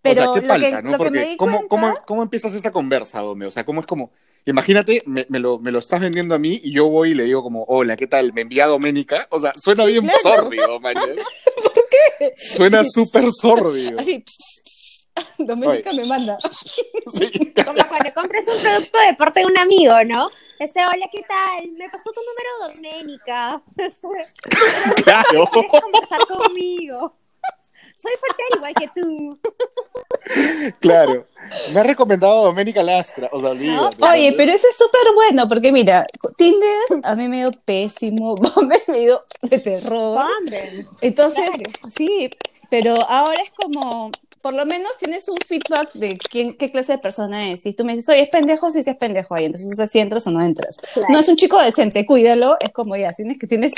Pero 0.00 0.30
o 0.30 0.34
sea, 0.34 0.40
qué 0.42 0.46
lo 0.46 0.54
que- 0.54 0.60
falta, 0.70 0.82
¿no? 0.82 0.90
lo 0.92 0.98
que 0.98 1.10
me 1.10 1.18
Porque 1.18 1.30
di 1.30 1.36
¿cómo, 1.36 1.52
cuenta- 1.56 1.68
cómo, 1.68 1.94
¿cómo 2.06 2.22
empiezas 2.22 2.54
esa 2.54 2.70
conversa, 2.70 3.20
Dome? 3.20 3.46
O 3.46 3.50
sea, 3.50 3.64
¿cómo 3.64 3.80
es 3.80 3.86
como, 3.86 4.12
imagínate, 4.46 5.02
me, 5.06 5.26
me 5.28 5.38
lo, 5.38 5.58
me 5.58 5.70
lo 5.70 5.78
estás 5.78 6.00
vendiendo 6.00 6.34
a 6.34 6.38
mí 6.38 6.60
y 6.62 6.72
yo 6.72 6.88
voy 6.88 7.10
y 7.10 7.14
le 7.14 7.24
digo 7.24 7.42
como, 7.42 7.64
hola, 7.64 7.96
¿qué 7.96 8.06
tal? 8.06 8.32
Me 8.32 8.42
envía 8.42 8.66
Doménica. 8.66 9.26
O 9.30 9.38
sea, 9.38 9.52
suena 9.56 9.84
bien 9.84 10.06
claro. 10.06 10.44
sórdido, 10.44 10.80
man. 10.80 10.94
¿Por 11.62 11.88
qué? 12.18 12.32
Suena 12.36 12.84
súper 12.84 13.24
sórdido. 13.32 13.98
Así, 14.00 14.18
pss. 14.20 15.06
Doménica 15.38 15.90
Oye. 15.90 16.00
me 16.02 16.06
manda. 16.08 16.38
Sí. 17.12 17.30
Como 17.64 17.86
cuando 17.86 18.12
compras 18.14 18.44
un 18.48 18.62
producto 18.62 18.98
de 19.06 19.14
parte 19.14 19.40
de 19.40 19.46
un 19.46 19.58
amigo, 19.58 19.92
¿no? 20.04 20.30
Este, 20.58 20.80
hola, 20.84 21.06
¿qué 21.12 21.22
tal? 21.22 21.70
Me 21.72 21.88
pasó 21.90 22.10
tu 22.12 22.20
número 22.22 22.74
Doménica. 22.74 23.62
Este, 23.76 24.08
Claro. 25.04 25.46
¿Quieres 25.52 25.70
conversar 25.70 26.26
conmigo? 26.26 27.16
Soy 28.04 28.12
soltera 28.20 28.48
igual 28.56 28.74
que 28.74 28.88
tú. 29.00 29.38
Claro. 30.80 31.26
Me 31.72 31.80
ha 31.80 31.82
recomendado 31.82 32.44
Doménica 32.44 32.82
Lastra. 32.82 33.28
O 33.32 33.40
sea, 33.40 33.50
olvídate. 33.50 33.96
Oye, 34.02 34.32
pero 34.36 34.52
eso 34.52 34.66
es 34.68 34.76
súper 34.76 35.12
bueno, 35.14 35.46
porque 35.48 35.70
mira, 35.72 36.06
Tinder 36.36 36.70
a 37.02 37.14
mí 37.14 37.28
me 37.28 37.38
dio 37.38 37.50
pésimo, 37.64 38.34
Bumble 38.36 38.82
me 38.88 38.98
dio 39.00 39.22
de 39.42 39.58
terror. 39.58 40.24
Entonces, 41.02 41.50
Claro. 41.50 41.90
sí, 41.94 42.30
pero 42.70 42.94
ahora 43.08 43.40
es 43.42 43.50
como, 43.52 44.10
por 44.44 44.52
lo 44.52 44.66
menos 44.66 44.98
tienes 44.98 45.26
un 45.30 45.38
feedback 45.38 45.94
de 45.94 46.18
quién, 46.18 46.54
qué 46.58 46.70
clase 46.70 46.92
de 46.92 46.98
persona 46.98 47.50
es. 47.50 47.62
Si 47.62 47.72
tú 47.72 47.82
me 47.82 47.96
dices, 47.96 48.10
oye, 48.10 48.24
es 48.24 48.28
pendejo, 48.28 48.70
sí, 48.70 48.82
sí 48.82 48.90
es 48.90 48.96
pendejo 48.96 49.34
ahí. 49.34 49.46
Entonces, 49.46 49.72
o 49.72 49.74
sea, 49.74 49.86
si 49.86 50.00
entras 50.00 50.26
o 50.26 50.32
no 50.32 50.42
entras. 50.42 50.76
Claro. 50.92 51.08
No 51.10 51.18
es 51.18 51.28
un 51.28 51.36
chico 51.36 51.58
decente, 51.58 52.04
cuídalo. 52.04 52.58
Es 52.60 52.70
como 52.70 52.94
ya, 52.94 53.14
tienes 53.14 53.38
que, 53.38 53.46
tienes 53.46 53.72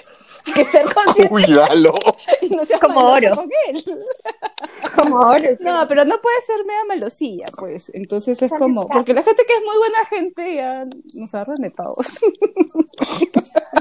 que 0.52 0.64
ser 0.64 0.84
consciente 0.92 1.28
Cuídalo. 1.28 1.94
y 2.42 2.48
no 2.48 2.64
seas 2.64 2.80
Como 2.80 2.98
oro. 2.98 3.36
con 3.36 3.48
él. 3.68 3.84
Como 4.96 5.20
oro. 5.20 5.50
No, 5.60 5.86
pero 5.86 6.04
no 6.04 6.20
puede 6.20 6.36
ser 6.44 6.64
media 6.64 6.84
malosilla, 6.88 7.46
pues. 7.56 7.92
Entonces 7.94 8.42
es 8.42 8.50
como, 8.50 8.88
porque 8.88 9.14
la 9.14 9.22
gente 9.22 9.44
que 9.46 9.54
es 9.54 9.62
muy 9.64 9.76
buena 9.76 9.98
gente 10.10 10.54
ya 10.56 10.84
nos 11.14 11.32
agarran 11.32 11.58
de 11.58 11.70
pavos. 11.70 12.08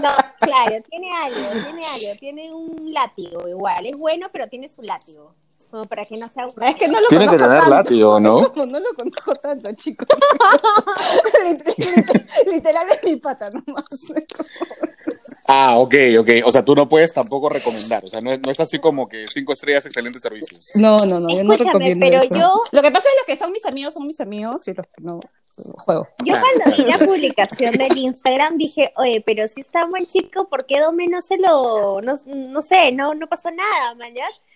No, 0.03 0.11
claro, 0.39 0.83
tiene 0.87 1.11
algo, 1.11 1.63
tiene 1.63 1.85
algo, 1.87 2.19
tiene 2.19 2.53
un 2.53 2.93
látigo 2.93 3.47
igual. 3.47 3.87
Es 3.87 3.95
bueno, 3.97 4.27
pero 4.31 4.47
tiene 4.47 4.69
su 4.69 4.83
látigo. 4.83 5.33
Como 5.75 5.87
para 5.89 6.05
que 6.05 6.15
no 6.15 6.29
sea 6.33 6.43
aburrido. 6.43 6.67
Es 6.71 6.75
que 6.77 6.87
no 6.87 7.01
lo 7.01 7.07
Tiene 7.09 7.25
que 7.25 7.31
conozco 7.31 7.47
tener 7.49 7.59
tanto. 7.63 7.75
látigo, 7.75 8.19
¿no? 8.21 8.39
No, 8.55 8.65
no 8.65 8.79
lo 8.79 8.93
conozco 8.95 9.35
tanto, 9.35 9.69
chicos. 9.73 10.07
literal, 11.43 11.75
literal 12.53 12.87
es 12.91 13.03
mi 13.03 13.15
pata 13.17 13.49
nomás. 13.49 13.85
Ah, 15.47 15.77
ok, 15.77 15.93
ok. 16.19 16.29
O 16.45 16.51
sea, 16.53 16.63
tú 16.63 16.75
no 16.75 16.87
puedes 16.87 17.13
tampoco 17.13 17.49
recomendar. 17.49 18.05
O 18.05 18.07
sea, 18.07 18.21
no 18.21 18.31
es, 18.31 18.39
no 18.39 18.49
es 18.51 18.59
así 18.61 18.79
como 18.79 19.07
que 19.09 19.25
cinco 19.25 19.51
estrellas, 19.51 19.85
excelente 19.85 20.17
servicio. 20.19 20.57
No, 20.75 20.97
no, 20.99 21.19
no, 21.19 21.29
yo 21.29 21.43
no 21.43 21.53
Escúchame, 21.53 21.65
recomiendo 21.89 22.05
pero 22.05 22.23
eso. 22.23 22.35
yo- 22.35 22.61
Lo 22.71 22.81
que 22.81 22.91
pasa 22.91 23.03
es 23.09 23.15
lo 23.21 23.25
que 23.33 23.37
son 23.37 23.51
mis 23.51 23.65
amigos, 23.65 23.93
son 23.93 24.07
mis 24.07 24.19
amigos 24.21 24.65
y 24.69 24.73
los 24.73 24.87
que 24.87 25.01
no. 25.03 25.19
juego. 25.77 26.07
Yo 26.23 26.35
cuando 26.39 26.75
vi 26.77 26.83
la 26.89 26.97
publicación 27.05 27.77
del 27.77 27.97
Instagram 27.97 28.57
dije, 28.57 28.93
oye, 28.95 29.21
pero 29.25 29.45
si 29.49 29.59
está 29.61 29.85
buen 29.85 30.05
chico, 30.05 30.47
¿por 30.47 30.65
qué 30.65 30.79
Dome 30.79 31.07
no 31.07 31.21
se 31.21 31.37
lo, 31.37 32.01
no, 32.01 32.15
no 32.25 32.61
sé, 32.61 32.91
no, 32.93 33.13
no 33.13 33.27
pasó 33.27 33.51
nada, 33.51 33.93
man? 33.95 34.13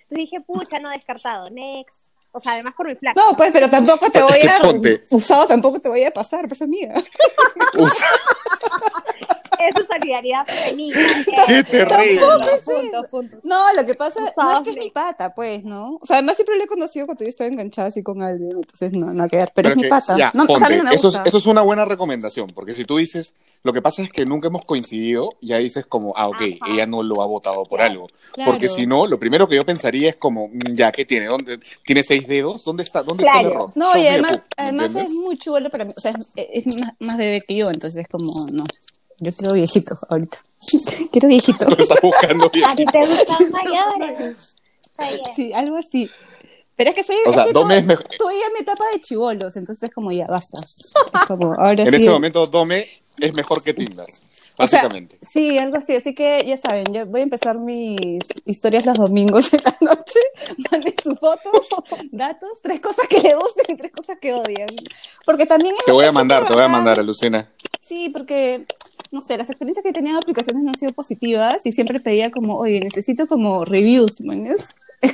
Entonces 0.09 0.29
dije, 0.31 0.41
pucha, 0.41 0.79
no 0.79 0.89
descartado, 0.89 1.49
next. 1.51 1.95
O 2.31 2.39
sea, 2.39 2.53
además 2.53 2.73
por 2.75 2.87
mi 2.87 2.95
flaco. 2.95 3.19
No, 3.19 3.35
pues, 3.35 3.51
pero 3.51 3.69
tampoco 3.69 4.09
te 4.09 4.21
voy 4.23 4.39
a... 4.47 4.59
Ponte. 4.59 5.03
Usado 5.11 5.45
tampoco 5.47 5.79
te 5.79 5.89
voy 5.89 6.03
a 6.03 6.11
pasar, 6.11 6.45
pues, 6.47 6.61
amiga. 6.61 6.93
Usa- 7.75 8.05
Eso 9.59 9.79
es 9.81 9.87
solidaridad 9.87 10.45
femenina. 10.47 10.97
¡Qué 11.47 11.63
terrible! 11.63 12.21
Tampoco 12.21 12.49
es 12.49 12.61
Punto, 12.61 12.99
eso. 12.99 13.03
punto. 13.09 13.37
No, 13.43 13.73
lo 13.73 13.85
que 13.85 13.93
pasa 13.95 14.19
no 14.35 14.57
es 14.57 14.63
que 14.63 14.69
es 14.71 14.77
mi 14.77 14.89
pata, 14.89 15.33
pues, 15.33 15.63
¿no? 15.63 15.97
O 16.01 16.05
sea, 16.05 16.17
además 16.17 16.35
siempre 16.35 16.57
lo 16.57 16.63
he 16.63 16.67
conocido 16.67 17.05
cuando 17.05 17.23
yo 17.25 17.29
estaba 17.29 17.47
enganchada 17.49 17.89
así 17.89 18.01
con 18.01 18.21
alguien, 18.23 18.51
entonces 18.51 18.93
no, 18.93 19.11
nada 19.13 19.27
que 19.27 19.37
ver, 19.37 19.51
pero, 19.53 19.69
es 19.69 19.75
mi 19.75 19.87
pata. 19.89 20.17
ya, 20.17 20.31
no, 20.33 20.45
o 20.47 20.55
sea, 20.57 20.67
a 20.67 20.69
mí 20.69 20.77
no 20.77 20.83
ponte, 20.83 20.91
me 20.91 20.95
eso, 20.95 21.09
es, 21.09 21.19
eso 21.25 21.37
es 21.37 21.45
una 21.45 21.61
buena 21.61 21.85
recomendación, 21.85 22.47
porque 22.55 22.73
si 22.75 22.85
tú 22.85 22.97
dices, 22.97 23.33
lo 23.63 23.73
que 23.73 23.81
pasa 23.81 24.01
es 24.01 24.11
que 24.11 24.25
nunca 24.25 24.47
hemos 24.47 24.65
coincidido, 24.65 25.31
ya 25.41 25.57
dices 25.57 25.85
como, 25.85 26.13
ah, 26.15 26.29
ok, 26.29 26.35
Ajá. 26.61 26.73
ella 26.73 26.85
no 26.85 27.03
lo 27.03 27.21
ha 27.21 27.25
votado 27.25 27.63
por 27.65 27.79
Claro, 27.79 27.91
algo. 27.91 28.07
claro. 28.31 28.51
Porque 28.51 28.69
si 28.69 28.85
no, 28.85 29.05
lo 29.07 29.19
primero 29.19 29.47
que 29.49 29.55
yo 29.57 29.65
pensaría 29.65 30.09
es 30.09 30.15
como, 30.15 30.47
mm, 30.47 30.73
ya, 30.73 30.91
¿qué 30.93 31.03
tiene? 31.03 31.25
¿Dónde, 31.25 31.59
¿Tiene 31.85 32.03
seis 32.03 32.25
dedos? 32.27 32.63
¿Dónde 32.63 32.83
está, 32.83 33.03
dónde 33.03 33.25
está 33.25 33.41
el 33.41 33.47
error? 33.47 33.71
No, 33.75 33.97
y 33.97 34.07
además, 34.07 34.33
pup, 34.37 34.43
¿me 34.57 34.63
además 34.63 34.95
es 34.95 35.11
muy 35.11 35.37
chulo 35.37 35.69
para 35.69 35.83
mí, 35.85 35.91
o 35.95 35.99
sea, 35.99 36.13
es, 36.35 36.65
es 36.65 36.79
más, 36.79 36.93
más 36.99 37.17
bebé 37.17 37.41
que 37.41 37.55
yo, 37.55 37.69
entonces 37.69 38.03
es 38.03 38.07
como, 38.07 38.31
no, 38.53 38.63
yo 39.19 39.31
quiero 39.33 39.53
viejito 39.53 39.97
ahorita. 40.09 40.37
quiero 41.11 41.27
viejito. 41.27 41.67
Estás 41.77 42.01
buscando 42.01 42.49
bien. 42.49 42.65
¿A 42.65 42.75
ti 42.75 42.85
te 42.85 42.99
gustan 42.99 43.51
mayores? 43.51 44.55
Sí, 45.35 45.53
algo 45.53 45.77
así. 45.77 46.09
Pero 46.75 46.89
es 46.91 46.95
que 46.95 47.03
soy, 47.03 47.15
O 47.25 47.33
sea, 47.33 47.45
Dome 47.51 47.75
to- 47.75 47.79
es 47.79 47.85
mejor- 47.85 48.07
todavía 48.17 48.45
mi 48.53 48.59
etapa 48.61 48.83
de 48.93 49.01
chivolos, 49.01 49.55
entonces 49.57 49.83
es 49.83 49.93
como 49.93 50.11
ya, 50.11 50.25
basta. 50.27 50.59
Es 50.63 50.93
como, 51.27 51.53
ahora 51.53 51.83
En 51.83 51.89
sí. 51.89 51.95
ese 51.97 52.09
momento, 52.09 52.47
Dome 52.47 52.85
es 53.17 53.35
mejor 53.35 53.61
que 53.61 53.73
Tinder, 53.73 54.05
O 54.57 54.65
sea, 54.65 54.83
básicamente. 54.83 55.17
sí, 55.21 55.57
algo 55.57 55.75
así. 55.77 55.93
Así 55.95 56.15
que 56.15 56.45
ya 56.47 56.55
saben, 56.55 56.85
yo 56.93 57.05
voy 57.05 57.19
a 57.19 57.23
empezar 57.23 57.57
mis 57.59 58.21
historias 58.45 58.85
los 58.85 58.95
domingos 58.97 59.53
en 59.53 59.61
la 59.65 59.75
noche. 59.81 60.19
Manden 60.71 60.93
sus 61.03 61.19
fotos, 61.19 61.67
datos, 62.11 62.49
tres 62.61 62.79
cosas 62.79 63.07
que 63.07 63.19
le 63.19 63.35
gusten 63.35 63.65
y 63.67 63.75
tres 63.77 63.91
cosas 63.91 64.17
que 64.21 64.33
odian. 64.33 64.69
Porque 65.25 65.45
también 65.45 65.75
es 65.77 65.83
te 65.85 65.91
voy 65.91 66.05
a 66.05 66.13
mandar, 66.13 66.45
te 66.47 66.53
voy 66.53 66.63
a 66.63 66.67
mandar, 66.69 66.97
Lucina. 67.03 67.49
Sí, 67.81 68.07
porque, 68.09 68.65
no 69.11 69.21
sé, 69.21 69.37
las 69.37 69.49
experiencias 69.49 69.83
que 69.83 69.97
en 69.97 70.15
aplicaciones 70.15 70.63
no 70.63 70.69
han 70.69 70.77
sido 70.77 70.93
positivas 70.93 71.65
y 71.65 71.71
siempre 71.71 71.99
pedía 71.99 72.29
como, 72.31 72.57
oye, 72.57 72.79
necesito 72.79 73.27
como 73.27 73.65
reviews, 73.65 74.21
¿mañas? 74.21 74.75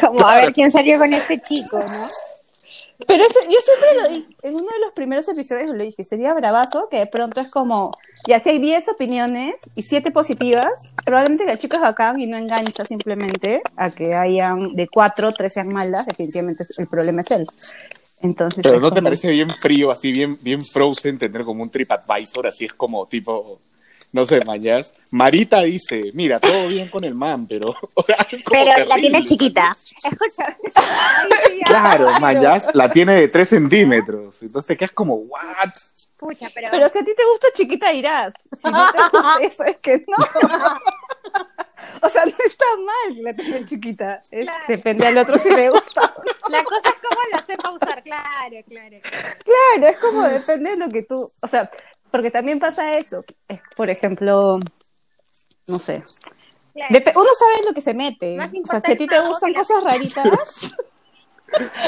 Como 0.00 0.26
a 0.26 0.36
ver 0.36 0.52
quién 0.52 0.70
salió 0.70 0.98
con 0.98 1.12
este 1.12 1.40
chico, 1.40 1.78
¿no? 1.78 2.08
Pero 3.06 3.24
eso, 3.24 3.38
yo 3.44 3.58
siempre 3.60 3.94
lo 4.00 4.08
dije, 4.08 4.36
en 4.42 4.54
uno 4.54 4.66
de 4.66 4.78
los 4.84 4.92
primeros 4.94 5.28
episodios 5.28 5.68
lo 5.68 5.82
dije, 5.82 6.04
sería 6.04 6.34
bravazo 6.34 6.88
que 6.90 6.98
de 6.98 7.06
pronto 7.06 7.40
es 7.40 7.50
como, 7.50 7.92
ya 8.26 8.38
si 8.38 8.50
hay 8.50 8.58
10 8.58 8.88
opiniones 8.88 9.54
y 9.74 9.82
7 9.82 10.10
positivas, 10.10 10.92
probablemente 11.04 11.44
que 11.44 11.52
el 11.52 11.58
chico 11.58 11.76
es 11.76 11.82
bacán 11.82 12.20
y 12.20 12.26
no 12.26 12.36
engancha 12.36 12.84
simplemente 12.84 13.62
a 13.76 13.90
que 13.90 14.14
hayan 14.14 14.74
de 14.74 14.88
4, 14.88 15.32
3 15.32 15.52
sean 15.52 15.68
malas, 15.68 16.06
definitivamente 16.06 16.64
el 16.78 16.86
problema 16.86 17.22
es 17.22 17.30
él. 17.30 17.46
Entonces, 18.22 18.62
Pero 18.62 18.80
¿no 18.80 18.90
te 18.90 19.02
parece 19.02 19.30
bien 19.30 19.54
frío, 19.58 19.90
así 19.90 20.12
bien, 20.12 20.38
bien 20.42 20.64
frozen, 20.64 21.18
tener 21.18 21.42
como 21.44 21.62
un 21.62 21.70
TripAdvisor, 21.70 22.46
así 22.46 22.66
es 22.66 22.74
como 22.74 23.04
tipo, 23.06 23.58
no 24.12 24.24
sé, 24.24 24.44
mañas? 24.44 24.94
Marita 25.10 25.62
dice, 25.62 26.10
mira, 26.14 26.38
todo 26.38 26.68
bien 26.68 26.88
con 26.88 27.02
el 27.04 27.14
man, 27.14 27.46
pero, 27.46 27.74
o 27.94 28.02
sea, 28.02 28.16
es 28.30 28.42
como 28.42 28.64
Pero 28.64 28.84
la 28.84 28.96
tiene 28.96 29.22
chiquita. 29.24 29.76
Claro, 31.64 32.20
mañas, 32.20 32.68
la 32.74 32.90
tiene 32.90 33.14
de 33.14 33.28
3 33.28 33.48
centímetros, 33.48 34.42
entonces 34.42 34.66
te 34.66 34.76
quedas 34.76 34.92
como, 34.92 35.14
what? 35.14 35.70
Pucha, 36.22 36.48
pero, 36.54 36.68
Pero 36.70 36.88
si 36.88 36.98
a 36.98 37.04
ti 37.04 37.12
te 37.16 37.24
gusta 37.24 37.48
chiquita, 37.52 37.92
irás. 37.92 38.32
Si 38.62 38.70
no 38.70 38.92
te 38.92 38.98
gusta 39.02 39.38
eso, 39.42 39.64
es 39.64 39.76
que 39.78 40.04
no. 40.06 40.16
o 42.02 42.08
sea, 42.08 42.24
no 42.26 42.32
está 42.46 42.64
mal 42.76 43.14
que 43.16 43.22
la 43.22 43.34
tenga 43.34 43.64
chiquita. 43.66 44.20
Es- 44.30 44.46
Claro. 44.46 44.64
Depende 44.68 45.06
al 45.06 45.18
otro 45.18 45.38
si 45.38 45.50
le 45.50 45.70
gusta. 45.70 46.14
la 46.48 46.64
cosa 46.64 46.88
es 46.88 46.94
cómo 47.08 47.20
la 47.32 47.44
sepa 47.44 47.70
usar, 47.70 48.02
claro, 48.02 48.56
claro. 48.68 48.96
Claro, 49.02 49.86
es 49.88 49.98
como 49.98 50.22
depende 50.28 50.70
de 50.70 50.76
lo 50.76 50.88
que 50.88 51.02
tú, 51.02 51.30
o 51.40 51.46
sea, 51.46 51.70
porque 52.10 52.30
también 52.30 52.58
pasa 52.58 52.92
eso. 52.98 53.24
Es, 53.48 53.60
por 53.76 53.88
ejemplo, 53.90 54.58
no 55.66 55.78
sé. 55.78 56.02
claro. 56.74 56.94
Dep- 56.94 57.12
uno 57.14 57.28
sabe 57.38 57.66
lo 57.66 57.74
que 57.74 57.80
se 57.80 57.94
mete. 57.94 58.36
O 58.38 58.66
sea, 58.66 58.82
si 58.84 58.92
a 58.92 58.96
ti 58.96 59.06
te 59.06 59.20
gustan 59.20 59.52
la 59.52 59.58
cosas 59.58 59.82
raritas, 59.84 60.76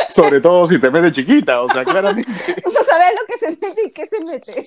Sobre 0.09 0.41
todo 0.41 0.67
si 0.67 0.79
te 0.79 0.91
mete 0.91 1.13
chiquita, 1.13 1.63
o 1.63 1.69
sea, 1.69 1.85
claramente. 1.85 2.31
uno 2.65 2.81
sabe 2.85 3.05
lo 3.15 3.27
que 3.27 3.39
se 3.39 3.51
mete 3.51 3.87
y 3.87 3.93
qué 3.93 4.07
se 4.07 4.21
mete. 4.21 4.61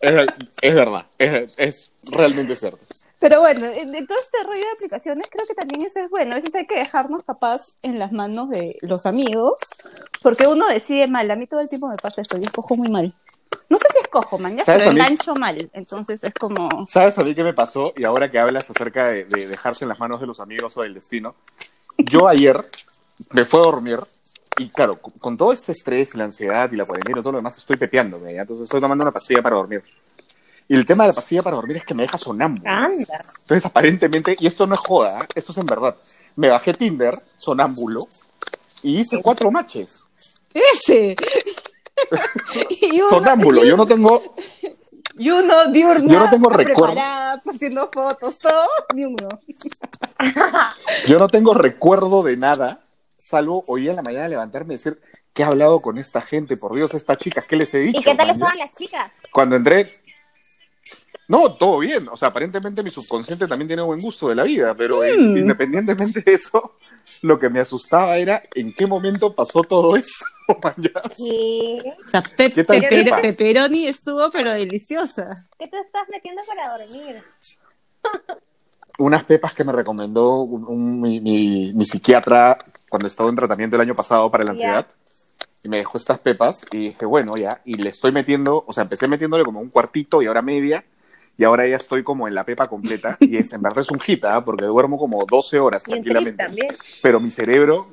Es, 0.00 0.26
es 0.62 0.74
verdad, 0.74 1.06
es, 1.18 1.54
es 1.58 1.90
realmente 2.04 2.56
cierto. 2.56 2.78
Pero 3.18 3.40
bueno, 3.40 3.66
en, 3.66 3.94
en 3.94 4.06
todo 4.06 4.18
este 4.18 4.38
rollo 4.44 4.60
de 4.60 4.70
aplicaciones 4.76 5.26
creo 5.30 5.46
que 5.46 5.54
también 5.54 5.82
eso 5.82 6.00
es 6.00 6.10
bueno. 6.10 6.32
A 6.32 6.36
veces 6.36 6.54
hay 6.54 6.66
que 6.66 6.78
dejarnos 6.78 7.24
capaz 7.24 7.76
en 7.82 7.98
las 7.98 8.12
manos 8.12 8.48
de 8.50 8.76
los 8.82 9.06
amigos, 9.06 9.56
porque 10.22 10.46
uno 10.46 10.68
decide 10.68 11.06
mal. 11.08 11.30
A 11.30 11.36
mí 11.36 11.46
todo 11.46 11.60
el 11.60 11.68
tiempo 11.68 11.88
me 11.88 11.96
pasa 11.96 12.20
eso, 12.20 12.36
yo 12.36 12.42
escojo 12.42 12.76
muy 12.76 12.88
mal. 12.88 13.12
No 13.70 13.76
sé 13.78 13.86
si 13.92 13.98
escojo, 14.00 14.38
man, 14.38 14.56
ya, 14.56 14.64
¿Sabes 14.64 14.84
pero 14.84 14.94
mí? 14.94 15.00
engancho 15.00 15.34
mal. 15.34 15.70
Entonces 15.72 16.22
es 16.22 16.32
como... 16.34 16.86
¿Sabes 16.86 17.18
a 17.18 17.24
mí 17.24 17.34
qué 17.34 17.42
me 17.42 17.54
pasó? 17.54 17.92
Y 17.96 18.04
ahora 18.06 18.30
que 18.30 18.38
hablas 18.38 18.70
acerca 18.70 19.08
de, 19.08 19.24
de 19.24 19.46
dejarse 19.46 19.84
en 19.84 19.88
las 19.88 19.98
manos 19.98 20.20
de 20.20 20.26
los 20.26 20.40
amigos 20.40 20.76
o 20.76 20.82
del 20.82 20.94
destino, 20.94 21.34
yo 21.98 22.28
ayer 22.28 22.58
me 23.32 23.44
fui 23.44 23.60
a 23.60 23.62
dormir 23.64 24.00
y 24.58 24.68
claro, 24.70 24.96
con, 25.00 25.12
con 25.14 25.36
todo 25.36 25.52
este 25.52 25.72
estrés 25.72 26.14
y 26.14 26.18
la 26.18 26.24
ansiedad 26.24 26.70
y 26.72 26.76
la 26.76 26.84
cuarentena 26.84 27.18
y 27.18 27.22
todo 27.22 27.32
lo 27.32 27.38
demás, 27.38 27.56
estoy 27.58 27.76
pepeándome, 27.76 28.34
¿ya? 28.34 28.40
entonces 28.42 28.64
estoy 28.64 28.80
tomando 28.80 29.04
una 29.04 29.12
pastilla 29.12 29.42
para 29.42 29.56
dormir. 29.56 29.82
Y 30.70 30.74
el 30.74 30.84
tema 30.84 31.04
de 31.04 31.08
la 31.08 31.14
pastilla 31.14 31.40
para 31.42 31.56
dormir 31.56 31.78
es 31.78 31.84
que 31.84 31.94
me 31.94 32.02
deja 32.02 32.18
sonámbulo. 32.18 32.68
Anda. 32.68 33.24
Entonces, 33.40 33.64
aparentemente, 33.64 34.36
y 34.38 34.46
esto 34.46 34.66
no 34.66 34.74
es 34.74 34.80
joda, 34.80 35.22
¿eh? 35.22 35.26
esto 35.34 35.52
es 35.52 35.58
en 35.58 35.66
verdad, 35.66 35.96
me 36.36 36.50
bajé 36.50 36.74
Tinder, 36.74 37.14
sonámbulo, 37.38 38.06
y 38.82 39.00
hice 39.00 39.22
cuatro 39.22 39.50
matches. 39.50 40.04
¡Ese! 40.52 41.16
Sonámbulo, 43.10 43.64
yo 43.64 43.76
no 43.76 43.86
tengo, 43.86 44.22
y 45.18 45.30
uno 45.30 45.70
diurna, 45.70 46.12
Yo 46.12 46.20
no 46.20 46.30
tengo 46.30 46.50
recuerdo. 46.50 47.00
haciendo 47.50 47.90
fotos, 47.92 48.38
todo, 48.38 48.66
ni 48.94 49.04
uno. 49.04 49.28
yo 51.06 51.18
no 51.18 51.28
tengo 51.28 51.54
recuerdo 51.54 52.22
de 52.22 52.36
nada, 52.36 52.80
salvo 53.28 53.62
hoy 53.66 53.88
en 53.90 53.96
la 53.96 54.02
mañana 54.02 54.26
levantarme 54.26 54.72
y 54.72 54.76
decir, 54.78 54.98
¿qué 55.34 55.42
he 55.42 55.44
hablado 55.44 55.80
con 55.82 55.98
esta 55.98 56.22
gente? 56.22 56.56
Por 56.56 56.74
Dios, 56.74 56.94
estas 56.94 57.18
chicas, 57.18 57.44
¿qué 57.44 57.56
les 57.56 57.74
he 57.74 57.78
dicho? 57.78 58.00
¿Y 58.00 58.02
qué 58.02 58.14
tal 58.14 58.30
estaban 58.30 58.56
las 58.56 58.74
chicas? 58.74 59.12
Cuando 59.32 59.54
entré, 59.56 59.84
no, 61.28 61.52
todo 61.54 61.78
bien, 61.80 62.08
o 62.08 62.16
sea, 62.16 62.28
aparentemente 62.28 62.82
mi 62.82 62.88
subconsciente 62.90 63.46
también 63.46 63.66
tiene 63.68 63.82
buen 63.82 64.00
gusto 64.00 64.28
de 64.30 64.34
la 64.34 64.44
vida, 64.44 64.74
pero 64.74 65.04
eh, 65.04 65.14
Mm. 65.18 65.36
independientemente 65.36 66.22
de 66.22 66.32
eso, 66.32 66.74
lo 67.22 67.38
que 67.38 67.50
me 67.50 67.60
asustaba 67.60 68.16
era 68.16 68.42
en 68.54 68.72
qué 68.72 68.86
momento 68.86 69.34
pasó 69.34 69.62
todo 69.62 69.94
eso. 69.96 70.24
¿Qué? 70.80 70.92
O 72.02 72.08
sea, 72.08 72.22
pe- 72.22 72.50
¿Qué 72.50 72.64
Pepa? 72.64 73.20
pepperoni 73.20 73.86
estuvo, 73.88 74.30
pero 74.30 74.52
deliciosa. 74.52 75.28
¿Qué 75.58 75.66
te 75.66 75.78
estás 75.80 76.08
metiendo 76.10 76.40
para 76.46 76.78
dormir? 76.78 77.22
unas 79.00 79.22
pepas 79.24 79.52
que 79.54 79.62
me 79.62 79.72
recomendó 79.72 80.40
un- 80.40 80.64
un- 80.66 81.00
mi, 81.00 81.20
mi- 81.20 81.72
mi 81.72 81.84
psiquiatra 81.84 82.58
cuando 82.88 83.06
estaba 83.06 83.28
en 83.30 83.36
tratamiento 83.36 83.76
el 83.76 83.82
año 83.82 83.94
pasado 83.94 84.30
para 84.30 84.44
la 84.44 84.50
ansiedad. 84.52 84.86
Y 85.62 85.68
me 85.68 85.78
dejó 85.78 85.98
estas 85.98 86.18
pepas 86.20 86.64
y 86.70 86.88
dije, 86.88 87.04
bueno, 87.04 87.36
ya. 87.36 87.60
Y 87.64 87.74
le 87.74 87.90
estoy 87.90 88.12
metiendo, 88.12 88.64
o 88.66 88.72
sea, 88.72 88.82
empecé 88.82 89.08
metiéndole 89.08 89.44
como 89.44 89.60
un 89.60 89.68
cuartito 89.70 90.22
y 90.22 90.26
ahora 90.26 90.40
media. 90.42 90.84
Y 91.36 91.44
ahora 91.44 91.66
ya 91.66 91.76
estoy 91.76 92.02
como 92.02 92.26
en 92.28 92.34
la 92.34 92.44
pepa 92.44 92.66
completa. 92.66 93.16
Y 93.20 93.36
es, 93.36 93.52
en 93.52 93.62
verdad 93.62 93.80
es 93.82 93.90
un 93.90 94.00
hit, 94.00 94.24
¿ah? 94.24 94.44
porque 94.44 94.64
duermo 94.64 94.98
como 94.98 95.24
12 95.24 95.58
horas 95.58 95.84
Y 95.86 95.90
tranquilamente. 95.92 96.44
también. 96.44 96.68
Pero 97.02 97.20
mi 97.20 97.30
cerebro, 97.30 97.86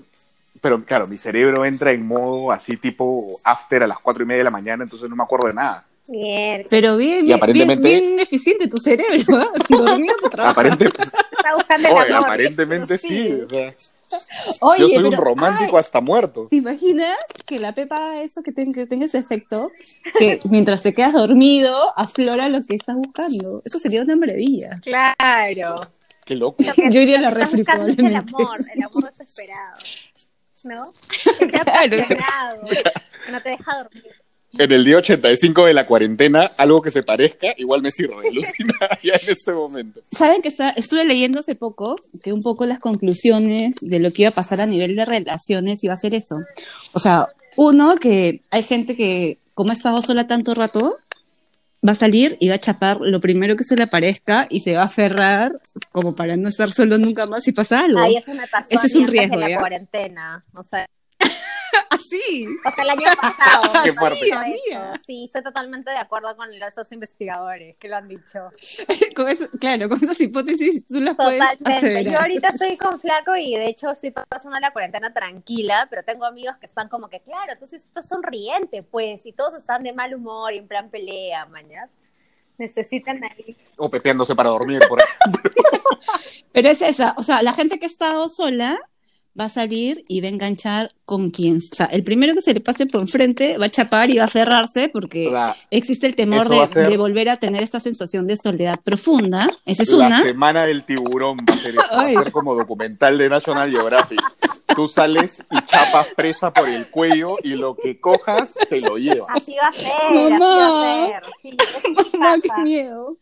pero 0.61 0.83
claro, 0.83 1.05
mi 1.07 1.17
cerebro 1.17 1.63
entra 1.65 1.91
en 1.91 2.07
modo 2.07 2.51
así 2.51 2.77
tipo 2.77 3.27
after 3.43 3.83
a 3.83 3.87
las 3.87 3.99
4 3.99 4.23
y 4.23 4.25
media 4.25 4.39
de 4.39 4.43
la 4.45 4.49
mañana, 4.51 4.83
entonces 4.83 5.07
no 5.09 5.15
me 5.15 5.23
acuerdo 5.23 5.47
de 5.47 5.53
nada. 5.53 5.85
Mierda. 6.07 6.65
Pero 6.69 6.97
bien, 6.97 7.19
Y 7.19 7.23
bien, 7.23 7.37
aparentemente- 7.37 7.87
bien, 7.87 8.03
bien 8.03 8.19
eficente 8.19 8.67
tu 8.67 8.77
cerebro, 8.79 9.37
¿ah? 9.37 9.47
Dormido 9.69 10.15
tu 10.21 10.29
trabajo. 10.29 10.51
Aparente, 10.59 10.85
Está 10.85 11.55
buscando 11.55 11.87
el 11.87 11.93
oye, 11.95 12.13
amor. 12.13 12.23
aparentemente 12.29 12.97
Sí. 12.97 13.07
sí. 13.09 13.31
o 13.43 13.47
sea, 13.47 13.73
Oye, 14.61 14.81
yo 14.81 14.87
soy 14.89 15.03
un 15.03 15.15
romántico 15.15 15.77
hasta 15.77 16.01
muerto. 16.01 16.47
¿Te 16.49 16.57
imaginas 16.57 17.17
que 17.45 17.59
la 17.59 17.73
pepa, 17.73 18.21
eso 18.21 18.41
que, 18.43 18.53
que 18.53 18.85
tenga 18.85 19.05
ese 19.05 19.17
efecto, 19.17 19.71
que 20.17 20.39
mientras 20.49 20.81
te 20.83 20.93
quedas 20.93 21.13
dormido, 21.13 21.75
aflora 21.97 22.49
lo 22.49 22.63
que 22.63 22.75
estás 22.75 22.95
buscando? 22.95 23.61
Eso 23.65 23.79
sería 23.79 24.01
una 24.01 24.15
maravilla. 24.15 24.79
Claro. 24.81 25.81
Qué 26.25 26.35
loco. 26.35 26.57
Yo 26.89 27.01
iría 27.01 27.19
a 27.19 27.21
la 27.21 27.29
refri, 27.29 27.61
el 27.61 28.15
amor, 28.15 28.57
el 28.73 28.83
amor 28.83 29.11
desesperado. 29.11 29.77
¿No? 30.63 30.91
Que 31.39 31.49
sea 31.49 31.63
Claro, 31.63 31.95
apasionado, 31.95 32.61
no 33.31 33.41
te 33.41 33.49
deja 33.49 33.77
dormir. 33.77 34.24
En 34.57 34.71
el 34.71 34.85
día 34.85 34.97
85 34.97 35.65
de 35.65 35.73
la 35.73 35.85
cuarentena, 35.85 36.49
algo 36.57 36.81
que 36.81 36.91
se 36.91 37.03
parezca, 37.03 37.47
igual 37.57 37.81
me 37.81 37.91
sirve, 37.91 38.31
Lucina, 38.31 38.73
ya 39.03 39.13
en 39.15 39.29
este 39.29 39.53
momento. 39.53 40.01
Saben 40.11 40.41
que 40.41 40.47
está, 40.49 40.69
estuve 40.71 41.03
leyendo 41.05 41.39
hace 41.39 41.55
poco 41.55 41.95
que 42.23 42.33
un 42.33 42.41
poco 42.41 42.65
las 42.65 42.79
conclusiones 42.79 43.75
de 43.81 43.99
lo 43.99 44.11
que 44.11 44.23
iba 44.23 44.29
a 44.29 44.33
pasar 44.33 44.61
a 44.61 44.65
nivel 44.65 44.95
de 44.95 45.05
relaciones 45.05 45.83
iba 45.83 45.93
a 45.93 45.97
ser 45.97 46.13
eso. 46.15 46.35
O 46.93 46.99
sea, 46.99 47.27
uno, 47.57 47.95
que 47.97 48.41
hay 48.51 48.63
gente 48.63 48.95
que, 48.95 49.37
como 49.53 49.69
ha 49.71 49.73
estado 49.73 50.01
sola 50.01 50.27
tanto 50.27 50.53
rato, 50.53 50.97
va 51.87 51.91
a 51.91 51.95
salir 51.95 52.35
y 52.39 52.49
va 52.49 52.55
a 52.55 52.59
chapar 52.59 52.97
lo 52.99 53.19
primero 53.19 53.55
que 53.55 53.63
se 53.63 53.75
le 53.75 53.83
aparezca 53.83 54.47
y 54.49 54.61
se 54.61 54.75
va 54.75 54.83
a 54.83 54.85
aferrar 54.85 55.51
como 55.91 56.15
para 56.15 56.35
no 56.35 56.49
estar 56.49 56.71
solo 56.71 56.97
nunca 56.97 57.25
más 57.27 57.43
si 57.43 57.51
pasa 57.51 57.81
algo. 57.81 57.99
Ay, 57.99 58.15
eso 58.17 58.33
me 58.33 58.47
pasó 58.47 58.67
Ese 58.69 58.81
a 58.81 58.85
es 58.87 58.95
mí 58.95 59.01
un 59.01 59.05
antes 59.07 59.19
riesgo, 59.19 59.35
de 59.35 59.41
la 59.41 59.49
¿ya? 59.49 59.59
cuarentena. 59.59 60.45
O 60.55 60.63
sea, 60.63 60.85
Así. 61.89 62.47
o 62.65 62.71
sea, 62.75 62.83
el 62.83 62.89
año 62.91 63.07
pasado. 63.19 63.71
Qué 63.83 63.93
fuerte. 63.93 64.27
eso. 64.27 65.03
Sí, 65.05 65.25
estoy 65.25 65.43
totalmente 65.43 65.91
de 65.91 65.97
acuerdo 65.97 66.35
con 66.35 66.51
esos 66.51 66.91
investigadores 66.91 67.77
que 67.77 67.87
lo 67.89 67.97
han 67.97 68.05
dicho. 68.05 68.39
con 69.15 69.27
eso- 69.27 69.49
claro, 69.59 69.89
con 69.89 70.03
esas 70.03 70.19
hipótesis 70.21 70.85
tú 70.87 71.01
las 71.01 71.15
puedes 71.15 71.39
Totalmente. 71.39 71.73
hacer. 71.73 72.11
Yo 72.11 72.19
ahorita 72.19 72.49
estoy 72.49 72.77
con 72.77 72.99
flaco 72.99 73.35
y 73.35 73.55
de 73.55 73.67
hecho 73.67 73.89
estoy 73.91 74.11
pasando 74.11 74.59
la 74.59 74.71
cuarentena 74.71 75.13
tranquila, 75.13 75.87
pero 75.89 76.03
tengo 76.03 76.25
amigos 76.25 76.55
que 76.59 76.65
están 76.65 76.89
como 76.89 77.09
que, 77.09 77.21
claro, 77.21 77.53
tú 77.59 77.67
sí 77.67 77.75
estás 77.77 78.07
sonriente, 78.07 78.83
pues, 78.83 79.25
y 79.25 79.33
todos 79.33 79.53
están 79.55 79.83
de 79.83 79.93
mal 79.93 80.13
humor 80.13 80.53
y 80.53 80.57
en 80.59 80.67
plan 80.67 80.89
pelea, 80.89 81.45
mañas. 81.45 81.91
Necesitan 82.57 83.21
ahí. 83.23 83.57
O 83.77 83.89
pepeándose 83.89 84.33
para 84.33 84.49
dormir 84.49 84.79
por 84.87 85.01
ahí. 85.01 85.07
Pero 86.53 86.69
es 86.69 86.81
esa, 86.81 87.13
o 87.17 87.23
sea, 87.23 87.41
la 87.43 87.51
gente 87.51 87.79
que 87.79 87.85
ha 87.85 87.89
estado 87.89 88.29
sola 88.29 88.79
va 89.39 89.45
a 89.45 89.49
salir 89.49 90.03
y 90.07 90.21
va 90.21 90.27
a 90.27 90.29
enganchar 90.31 90.93
con 91.03 91.29
quien, 91.29 91.57
o 91.57 91.75
sea, 91.75 91.85
el 91.87 92.03
primero 92.03 92.33
que 92.33 92.41
se 92.41 92.53
le 92.53 92.61
pase 92.61 92.85
por 92.85 93.01
enfrente 93.01 93.57
va 93.57 93.65
a 93.65 93.69
chapar 93.69 94.09
y 94.09 94.17
va 94.17 94.23
a 94.23 94.27
cerrarse 94.29 94.89
porque 94.89 95.29
existe 95.71 96.07
el 96.07 96.15
temor 96.15 96.47
de, 96.49 96.67
ser- 96.67 96.97
volver 96.97 97.29
a 97.29 97.37
tener 97.37 97.61
esta 97.61 97.79
sensación 97.79 98.27
de 98.27 98.37
soledad 98.37 98.79
profunda. 98.83 99.47
Esa 99.65 99.83
es 99.83 99.91
la 99.91 100.07
una. 100.07 100.23
semana 100.23 100.65
del 100.65 100.85
tiburón 100.85 101.37
va 101.37 101.53
a 101.53 101.57
ser 101.57 101.71
eso, 101.71 101.81
va 101.91 102.05
Ay. 102.05 102.15
a 102.15 102.23
ser 102.23 102.31
como 102.31 102.55
documental 102.55 103.17
de 103.17 103.29
National 103.29 103.69
Geographic. 103.69 104.21
Tú 104.75 104.87
sales 104.87 105.43
y 105.51 105.55
chapas 105.65 106.13
presa 106.15 106.51
por 106.51 106.67
el 106.67 106.89
cuello 106.89 107.35
y 107.43 107.49
lo 107.49 107.75
que 107.75 107.99
cojas 107.99 108.55
te 108.69 108.79
lo 108.81 108.97
llevas. 108.97 109.29
Así 109.29 109.55
va 109.61 109.67
a 109.67 109.73
ser, 109.73 109.91
así 109.91 110.13
Mamá. 110.13 110.39
va 110.47 111.05
a 111.05 111.21
ser. 111.21 111.23
Sí, 111.41 111.57
Mamá, 112.17 112.35
qué 112.41 112.61
miedo. 112.63 113.17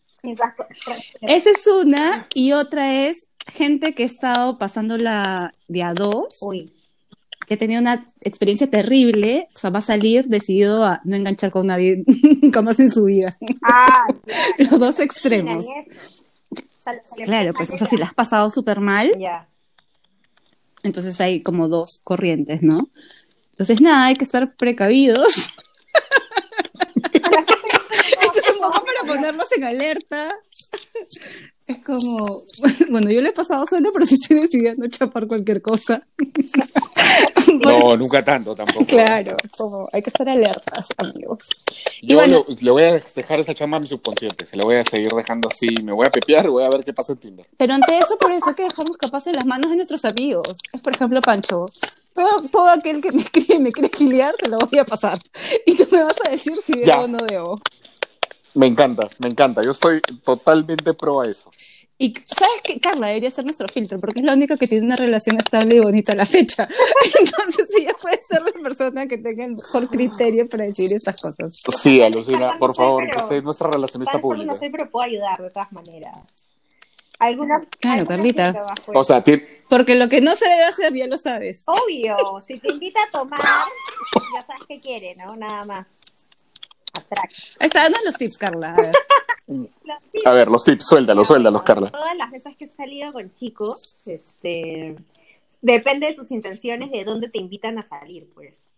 Esa 1.22 1.50
es 1.50 1.68
una 1.68 2.28
y 2.34 2.54
otra 2.54 3.08
es 3.08 3.28
gente 3.48 3.94
que 3.96 4.04
ha 4.04 4.06
estado 4.06 4.58
pasándola 4.58 5.54
de 5.68 5.84
a 5.84 5.94
dos, 5.94 6.40
Uy, 6.42 6.72
que 7.48 7.56
ha 7.56 7.58
tenido 7.58 7.82
una 7.82 8.06
experiencia 8.22 8.70
terrible, 8.70 9.48
o 9.54 9.58
sea, 9.58 9.70
va 9.70 9.80
a 9.80 9.82
salir 9.84 10.28
decidido 10.28 10.84
a 10.86 11.02
no 11.04 11.16
enganchar 11.16 11.52
con 11.52 11.68
nadie 11.68 12.04
nunca 12.42 12.62
más 12.62 12.80
en 12.80 12.90
su 12.92 13.04
vida. 13.06 13.38
ah, 13.64 14.08
Los 14.58 14.80
dos 14.80 15.00
extremos. 15.00 15.66
Sal- 16.80 17.02
Claro, 17.26 17.54
pues, 17.54 17.70
o 17.72 17.78
sea, 17.78 17.88
si 17.88 17.98
la 17.98 18.06
has 18.06 18.14
pasado 18.14 18.50
súper 18.52 18.80
mal, 18.80 19.12
Ya. 19.20 19.48
entonces 20.84 21.20
hay 21.22 21.42
como 21.44 21.68
dos 21.70 22.00
corrientes, 22.04 22.62
¿no? 22.62 22.90
Entonces, 23.52 23.82
nada, 23.82 24.06
hay 24.08 24.16
que 24.16 24.24
estar 24.26 24.56
precavidos. 24.56 25.54
Esto 27.14 28.40
es 28.40 28.50
un 28.52 28.58
poco 28.62 28.84
para 28.86 29.04
ponerlos 29.06 29.52
en 29.56 29.64
alerta. 29.64 30.36
Es 31.66 31.78
como, 31.80 32.42
bueno, 32.90 33.10
yo 33.10 33.22
lo 33.22 33.30
he 33.30 33.34
pasado 33.34 33.66
solo, 33.66 33.90
pero 33.94 34.06
sí 34.06 34.16
estoy 34.16 34.42
decidiendo 34.42 34.86
chapar 34.88 35.28
cualquier 35.28 35.62
cosa. 35.62 36.06
No, 37.60 37.96
nunca 37.98 38.24
tanto 38.24 38.56
tampoco. 38.56 38.86
claro, 38.86 39.38
como 39.58 39.88
hay 39.94 40.02
que 40.02 40.10
estar 40.10 40.28
alertas, 40.28 40.88
amigos. 40.98 41.50
Yo 42.02 42.18
bueno- 42.18 42.44
le 42.62 42.72
voy 42.72 42.84
a 42.84 42.94
dejar 42.94 43.40
esa 43.40 43.54
chamba 43.54 43.78
a 43.78 43.80
mi 43.80 43.88
subconsciente, 43.88 44.46
se 44.46 44.58
la 44.58 44.64
voy 44.64 44.78
a 44.78 44.84
seguir 44.84 45.10
dejando 45.10 45.50
así, 45.50 45.68
me 45.84 45.92
voy 45.92 46.08
a 46.08 46.12
pepear 46.12 46.50
voy 46.50 46.64
a 46.64 46.70
ver 46.70 46.84
qué 46.84 46.94
pasa 46.94 47.14
en 47.14 47.20
Tinder. 47.20 47.48
Pero 47.58 47.74
ante 47.74 47.98
eso, 47.98 48.18
por 48.20 48.32
eso 48.32 48.56
que 48.56 48.64
dejarnos 48.64 48.98
capaces 48.98 49.28
en 49.28 49.36
las 49.36 49.46
manos 49.46 49.70
de 49.70 49.76
nuestros 49.78 50.04
amigos. 50.06 50.58
Es, 50.74 50.82
por 50.82 50.96
ejemplo, 50.96 51.22
Pancho. 51.22 51.66
Todo, 52.14 52.42
todo 52.52 52.70
aquel 52.70 53.02
que 53.02 53.12
me 53.12 53.22
escribe 53.22 53.60
me 53.60 53.72
quiere 53.72 53.90
giliar, 53.96 54.34
te 54.36 54.50
lo 54.50 54.58
voy 54.58 54.80
a 54.80 54.86
pasar. 54.86 55.20
Y 55.66 55.76
tú 55.76 55.88
me 55.92 56.04
vas 56.04 56.16
a 56.26 56.30
decir 56.32 56.54
si 56.64 56.74
debo 56.74 56.86
Ya. 56.86 57.02
o 57.02 57.08
no 57.08 57.18
debo. 57.20 57.60
Me 58.56 58.68
encanta, 58.68 59.10
me 59.20 59.30
encanta, 59.30 59.64
yo 59.64 59.72
estoy 59.72 60.02
totalmente 60.24 60.94
pro 60.94 61.22
a 61.22 61.28
eso. 61.30 61.52
Y 61.98 62.14
sabes 62.26 62.62
que 62.64 62.80
Carla 62.80 63.08
debería 63.08 63.32
ser 63.32 63.46
nuestro 63.46 63.68
filtro, 63.68 64.00
porque 64.00 64.20
es 64.20 64.26
la 64.26 64.34
única 64.34 64.56
que 64.58 64.68
tiene 64.68 64.86
una 64.86 64.96
relación 64.96 65.38
estable 65.40 65.76
y 65.76 65.80
bonita 65.80 66.14
a 66.14 66.16
la 66.16 66.26
fecha. 66.26 66.68
Entonces 67.20 67.70
ella 67.80 67.94
puede 68.02 68.20
ser 68.22 68.42
la 68.42 68.52
persona 68.62 69.08
que 69.08 69.18
tenga 69.20 69.46
el 69.46 69.56
mejor 69.56 69.88
criterio 69.88 70.50
para 70.50 70.66
decir 70.66 70.92
estas 70.94 71.22
cosas. 71.22 71.62
Sí, 71.82 72.02
alucina, 72.02 72.58
por 72.60 72.76
favor, 72.76 73.04
pero- 73.10 73.22
que 73.22 73.28
sea 73.28 73.42
nuestra 73.42 73.70
relacionista 73.70 74.20
pública. 74.20 74.52
no 74.52 74.56
soy, 74.58 74.70
pero 74.70 74.90
puedo 74.90 75.06
ayudar 75.06 75.40
de 75.42 75.50
todas 75.50 75.72
maneras. 75.72 76.18
¿Alguna, 77.20 77.62
Claro, 77.80 78.02
alguna 78.02 78.16
Carlita. 78.18 78.66
O 78.94 79.04
sea, 79.04 79.24
ti- 79.24 79.42
Porque 79.70 79.96
lo 79.96 80.10
que 80.10 80.20
no 80.20 80.32
se 80.36 80.50
debe 80.50 80.64
hacer, 80.66 80.94
ya 80.94 81.08
lo 81.08 81.18
sabes. 81.18 81.64
Obvio, 81.68 82.18
si 82.46 82.60
te 82.60 82.70
invita 82.72 83.00
a 83.08 83.12
tomar, 83.12 83.40
ya 83.40 84.46
sabes 84.46 84.64
qué 84.68 84.80
quiere, 84.82 85.16
¿no? 85.16 85.36
Nada 85.38 85.64
más. 85.64 85.86
Ahí 87.60 87.68
está, 87.68 87.84
dando 87.84 88.00
los 88.06 88.18
tips, 88.18 88.38
Carla. 88.38 88.76
A 88.76 88.82
ver. 88.82 89.70
a 90.26 90.32
ver, 90.32 90.48
los 90.48 90.64
tips, 90.64 90.86
suéltalos, 90.86 91.28
suéltalos, 91.28 91.64
Carla. 91.64 91.92
Todas 91.92 92.16
las 92.18 92.32
veces 92.32 92.56
que 92.56 92.66
he 92.66 92.68
salido 92.68 93.12
con 93.12 93.32
chicos, 93.32 93.98
este, 94.06 94.96
depende 95.62 96.08
de 96.08 96.16
sus 96.16 96.32
intenciones 96.32 96.92
de 96.92 97.04
dónde 97.04 97.30
te 97.30 97.40
invitan 97.40 97.78
a 97.80 97.84
salir, 97.84 98.30
pues. 98.34 98.70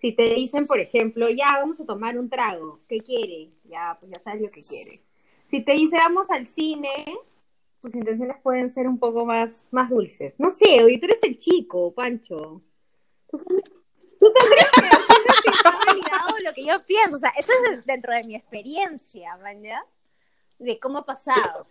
Si 0.00 0.12
te 0.12 0.34
dicen, 0.34 0.66
por 0.66 0.78
ejemplo, 0.78 1.28
ya 1.28 1.58
vamos 1.58 1.80
a 1.80 1.84
tomar 1.84 2.18
un 2.18 2.30
trago, 2.30 2.78
¿qué 2.88 3.00
quiere? 3.00 3.50
Ya, 3.64 3.96
pues 3.98 4.12
ya 4.12 4.20
sabes 4.20 4.42
lo 4.42 4.48
que 4.48 4.60
quiere. 4.60 4.92
Si 5.48 5.60
te 5.60 5.72
dice 5.72 5.96
vamos 5.96 6.30
al 6.30 6.46
cine, 6.46 6.90
tus 7.80 7.94
intenciones 7.94 8.36
pueden 8.42 8.72
ser 8.72 8.86
un 8.86 8.98
poco 8.98 9.24
más, 9.24 9.68
más 9.72 9.90
dulces. 9.90 10.34
No 10.38 10.50
sé, 10.50 10.84
oye, 10.84 10.98
tú 10.98 11.06
eres 11.06 11.22
el 11.22 11.36
chico, 11.36 11.92
Pancho. 11.92 12.62
Tú 13.28 13.38
tú 13.38 14.32
tendrías 14.32 14.70
que 14.72 14.82
lo 16.44 16.54
que 16.54 16.64
yo 16.64 16.74
pienso. 16.86 17.16
O 17.16 17.18
sea, 17.18 17.30
eso 17.36 17.52
es 17.52 17.70
de- 17.70 17.82
dentro 17.92 18.12
de 18.14 18.24
mi 18.24 18.34
experiencia, 18.34 19.36
¿mañas? 19.42 19.82
De 20.58 20.78
cómo 20.78 20.98
ha 20.98 21.06
pasado. 21.06 21.66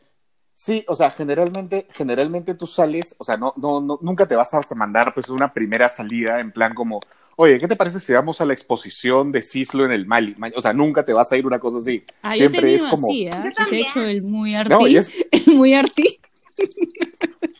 Sí, 0.54 0.84
o 0.88 0.96
sea, 0.96 1.12
generalmente, 1.12 1.88
generalmente 1.94 2.56
tú 2.56 2.66
sales, 2.66 3.16
o 3.20 3.24
sea, 3.24 3.38
no, 3.38 3.54
no, 3.58 3.80
no, 3.80 4.00
nunca 4.02 4.28
te 4.28 4.36
vas 4.36 4.54
a 4.54 4.62
mandar 4.76 5.14
pues 5.14 5.30
una 5.30 5.54
primera 5.54 5.88
salida 5.88 6.40
en 6.40 6.52
plan 6.52 6.74
como, 6.74 7.00
oye, 7.36 7.60
¿qué 7.60 7.68
te 7.68 7.76
parece 7.76 8.00
si 8.00 8.12
vamos 8.14 8.42
a 8.42 8.46
la 8.46 8.54
exposición 8.54 9.32
de 9.32 9.44
Cislo 9.44 9.86
en 9.86 9.92
el 9.92 10.08
Mali? 10.08 10.34
Ma- 10.38 10.52
O 10.56 10.62
sea, 10.62 10.74
nunca 10.74 11.06
te 11.06 11.14
vas 11.14 11.32
a 11.32 11.38
ir 11.38 11.46
una 11.46 11.60
cosa 11.60 11.78
así. 11.78 12.04
Ah, 12.24 12.36
yo 12.36 12.46
he 12.46 12.50
Siempre 12.50 12.74
es 12.74 12.84
como, 12.84 13.08
así, 13.08 13.28
¿ah? 13.28 13.44
Yo 13.46 13.52
también. 13.54 13.86
hecho 13.88 14.02
el 14.02 14.24
muy 14.24 14.56
arti. 14.56 14.70
no, 14.74 14.88
y, 14.88 14.98
es- 14.98 15.14
muy 15.48 15.76
arti. 15.76 16.20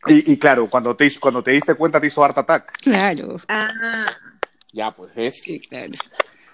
y, 0.08 0.34
y 0.34 0.38
claro, 0.40 0.68
cuando 0.68 0.96
te, 0.96 1.20
cuando 1.20 1.44
te 1.44 1.52
diste 1.52 1.76
cuenta 1.76 2.02
te 2.02 2.08
hizo 2.08 2.24
Art 2.24 2.38
Attack. 2.40 2.78
Claro. 2.82 3.38
Ah. 3.48 4.08
Ya, 4.78 4.92
pues 4.92 5.12
es 5.16 5.42
Sí, 5.42 5.60
claro. 5.60 5.88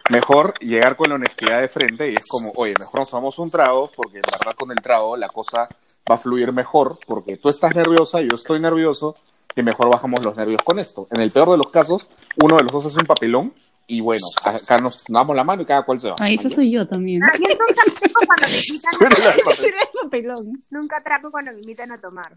mejor 0.10 0.54
llegar 0.60 0.96
con 0.96 1.10
la 1.10 1.16
honestidad 1.16 1.60
de 1.60 1.68
frente 1.68 2.10
y 2.10 2.16
es 2.16 2.26
como, 2.26 2.54
oye, 2.56 2.74
mejor 2.80 3.02
nos 3.02 3.10
tomamos 3.10 3.38
un 3.38 3.52
trago 3.52 3.92
porque 3.94 4.18
en 4.18 4.24
verdad 4.40 4.56
con 4.58 4.72
el 4.72 4.82
trago 4.82 5.18
la 5.18 5.28
cosa 5.28 5.68
va 6.10 6.16
a 6.16 6.18
fluir 6.18 6.54
mejor 6.54 7.00
porque 7.06 7.36
tú 7.36 7.50
estás 7.50 7.76
nerviosa, 7.76 8.22
yo 8.22 8.36
estoy 8.36 8.62
nervioso 8.62 9.18
y 9.58 9.62
mejor 9.62 9.90
bajamos 9.90 10.24
los 10.24 10.38
nervios 10.38 10.62
con 10.64 10.80
esto. 10.80 11.06
En 11.12 11.20
el 11.20 11.32
peor 11.32 11.52
de 11.52 11.58
los 11.58 11.70
casos, 11.70 12.08
uno 12.42 12.56
de 12.56 12.64
los 12.64 12.72
dos 12.72 12.86
hace 12.86 13.00
un 13.00 13.06
papelón 13.06 13.54
y 13.88 14.00
bueno, 14.00 14.26
acá 14.46 14.78
nos 14.78 15.04
damos 15.10 15.36
la 15.36 15.44
mano 15.44 15.64
y 15.64 15.66
cada 15.66 15.84
cual 15.84 16.00
se 16.00 16.08
va. 16.08 16.16
Ahí 16.20 16.36
esa 16.36 16.50
soy 16.50 16.72
yo 16.72 16.88
también. 16.88 17.22
Ah, 17.24 17.32
yo 17.38 17.50
nunca 17.50 17.84
cuando 18.26 18.48
me 18.48 18.58
invitan 18.58 18.94
a, 18.96 20.02
papelón. 20.04 20.64
nunca 20.70 20.96
atraco 20.98 21.30
cuando 21.30 21.52
me 21.52 21.60
invitan 21.60 21.92
a 21.92 22.00
tomar. 22.00 22.34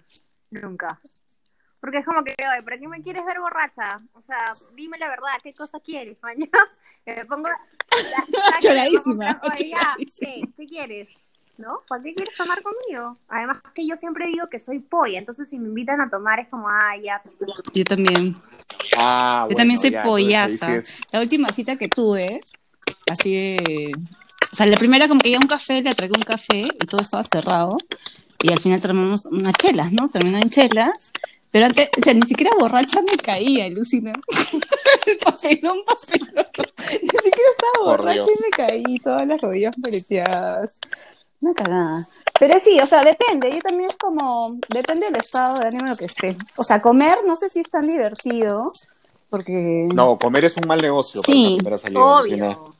Nunca. 0.51 1.01
Porque 1.81 1.99
es 1.99 2.05
como 2.05 2.25
que, 2.25 2.35
oye, 2.39 2.63
¿para 2.63 2.79
qué 2.79 2.89
me 2.89 3.03
quieres 3.03 3.25
ver 3.25 3.39
borracha? 3.41 3.97
O 4.15 4.21
sea, 4.21 4.53
dime 4.75 4.99
la 4.99 5.09
verdad, 5.09 5.33
¿qué 5.43 5.53
cosa 5.53 5.79
quieres, 5.81 6.17
mañana? 6.23 6.59
Me 7.05 7.25
pongo... 7.25 7.49
Choradísima, 8.61 9.41
Oye, 9.45 9.71
ya, 9.71 9.79
choradísima. 9.79 10.07
¿qué? 10.19 10.43
¿Qué 10.57 10.67
quieres? 10.67 11.09
¿No? 11.59 11.81
¿Para 11.89 12.03
qué 12.03 12.15
quieres 12.15 12.37
tomar 12.37 12.63
conmigo? 12.63 13.17
Además 13.29 13.59
que 13.75 13.87
yo 13.87 13.97
siempre 13.97 14.27
digo 14.27 14.49
que 14.51 14.61
soy 14.61 14.81
polla, 14.81 15.19
entonces 15.19 15.49
si 15.49 15.57
me 15.59 15.69
invitan 15.69 16.01
a 16.01 16.11
tomar 16.11 16.39
es 16.41 16.49
como, 16.49 16.69
ah, 16.69 16.97
ya, 17.03 17.21
Yo 17.73 17.85
también. 17.85 18.37
Ah, 18.97 19.43
Yo 19.43 19.47
bueno, 19.47 19.57
también 19.57 19.79
soy 19.79 19.91
ya, 19.91 20.03
pollaza. 20.03 20.81
La 21.13 21.21
última 21.21 21.49
cita 21.53 21.77
que 21.77 21.89
tuve, 21.89 22.41
así 23.11 23.35
de... 23.35 23.93
O 24.53 24.57
sea, 24.57 24.67
la 24.67 24.77
primera 24.77 25.09
como 25.09 25.21
que 25.21 25.31
iba 25.31 25.39
a 25.39 25.43
un 25.43 25.49
café, 25.49 25.83
le 25.83 25.95
tragué 25.95 26.13
un 26.15 26.23
café 26.23 26.63
y 26.63 26.87
todo 26.87 27.01
estaba 27.01 27.25
cerrado. 27.25 27.77
Y 28.43 28.53
al 28.53 28.61
final 28.61 28.81
terminamos 28.81 29.27
unas 29.27 29.55
chelas, 29.55 29.93
¿no? 29.93 30.09
Terminó 30.09 30.39
en 30.39 30.51
chelas. 30.51 31.13
Pero 31.57 31.69
antes, 31.69 31.89
o 31.99 32.05
sea, 32.05 32.13
ni 32.13 32.21
siquiera 32.27 32.51
borracha 32.59 33.01
me 33.01 33.17
caía, 33.17 33.65
alucina. 33.65 34.13
papelón, 35.25 35.79
papelón. 35.87 36.47
Ni 37.03 37.09
siquiera 37.09 37.51
estaba 37.51 37.93
borracha 37.93 38.21
Dios. 38.25 38.41
y 38.41 38.43
me 38.43 38.51
caí, 38.51 38.99
todas 38.99 39.27
las 39.27 39.41
rodillas 39.41 39.75
moreteadas. 39.79 40.77
Una 41.41 41.55
cagada. 41.55 42.09
Pero 42.39 42.59
sí, 42.61 42.79
o 42.79 42.85
sea, 42.85 43.03
depende. 43.03 43.51
Yo 43.51 43.61
también 43.61 43.89
es 43.89 43.97
como, 43.97 44.59
depende 44.69 45.07
del 45.07 45.17
estado 45.17 45.59
de 45.61 45.69
ánimo 45.69 45.85
en 45.85 45.91
lo 45.93 45.97
que 45.97 46.05
esté. 46.05 46.37
O 46.57 46.63
sea, 46.63 46.83
comer 46.83 47.21
no 47.27 47.35
sé 47.35 47.49
si 47.49 47.61
es 47.61 47.71
tan 47.71 47.87
divertido, 47.87 48.71
porque... 49.31 49.89
No, 49.95 50.19
comer 50.19 50.45
es 50.45 50.59
un 50.59 50.69
mal 50.69 50.83
negocio 50.83 51.23
para 51.23 51.33
Sí. 51.33 51.59
Lucina. 51.59 52.19
obvio. 52.19 52.75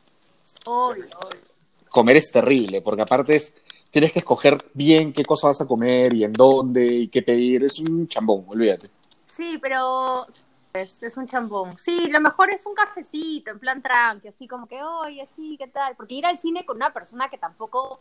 Obvio, 0.67 1.07
obvio. 1.19 1.41
Comer 1.89 2.19
es 2.19 2.31
terrible, 2.31 2.83
porque 2.83 3.01
aparte 3.01 3.37
es, 3.37 3.55
tienes 3.91 4.13
que 4.13 4.21
escoger 4.21 4.71
bien 4.75 5.13
qué 5.13 5.25
cosa 5.25 5.49
vas 5.49 5.61
a 5.61 5.67
comer 5.67 6.15
y 6.15 6.25
en 6.25 6.33
dónde 6.33 6.87
y 6.87 7.09
qué 7.09 7.23
pedir. 7.23 7.65
Es 7.65 7.79
un 7.79 8.09
chambón, 8.09 8.45
olvídate. 8.49 8.91
Sí, 9.25 9.59
pero 9.61 10.27
es, 10.73 11.03
es 11.03 11.17
un 11.17 11.27
chambón. 11.27 11.77
Sí, 11.79 12.09
lo 12.09 12.21
mejor 12.21 12.51
es 12.51 12.65
un 12.67 12.75
cafecito, 12.75 13.51
en 13.51 13.59
plan 13.59 13.83
tranqui, 13.83 14.29
así 14.29 14.47
como 14.47 14.67
que, 14.67 14.83
oye, 14.83 15.27
sí, 15.37 15.57
¿qué 15.59 15.69
tal? 15.69 15.97
Porque 15.97 16.15
ir 16.15 16.27
al 16.27 16.39
cine 16.39 16.65
con 16.65 16.77
una 16.77 16.93
persona 16.93 17.29
que 17.29 17.39
tampoco 17.39 17.99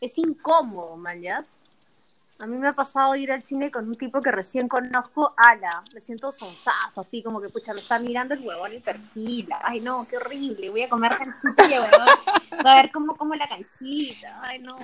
es 0.00 0.16
incómodo, 0.18 0.96
man. 0.96 1.22
A 2.40 2.46
mí 2.46 2.56
me 2.56 2.68
ha 2.68 2.72
pasado 2.72 3.16
ir 3.16 3.32
al 3.32 3.42
cine 3.42 3.68
con 3.68 3.88
un 3.88 3.96
tipo 3.96 4.20
que 4.22 4.30
recién 4.30 4.68
conozco, 4.68 5.34
ala, 5.36 5.82
me 5.92 5.98
siento 5.98 6.30
sonsazo, 6.30 7.00
así 7.00 7.20
como 7.20 7.40
que, 7.40 7.48
pucha, 7.48 7.74
me 7.74 7.80
está 7.80 7.98
mirando 7.98 8.34
el 8.34 8.46
huevón 8.46 8.70
y 8.72 8.78
perfila. 8.78 9.58
Ay, 9.64 9.80
no, 9.80 10.06
qué 10.08 10.18
horrible, 10.18 10.70
voy 10.70 10.82
a 10.82 10.88
comer 10.88 11.18
canchita 11.18 11.66
y 11.66 11.72
huevón. 11.72 12.08
A 12.64 12.76
ver 12.76 12.92
cómo 12.92 13.16
como 13.16 13.34
la 13.34 13.48
canchita. 13.48 14.40
Ay, 14.40 14.60
no, 14.60 14.76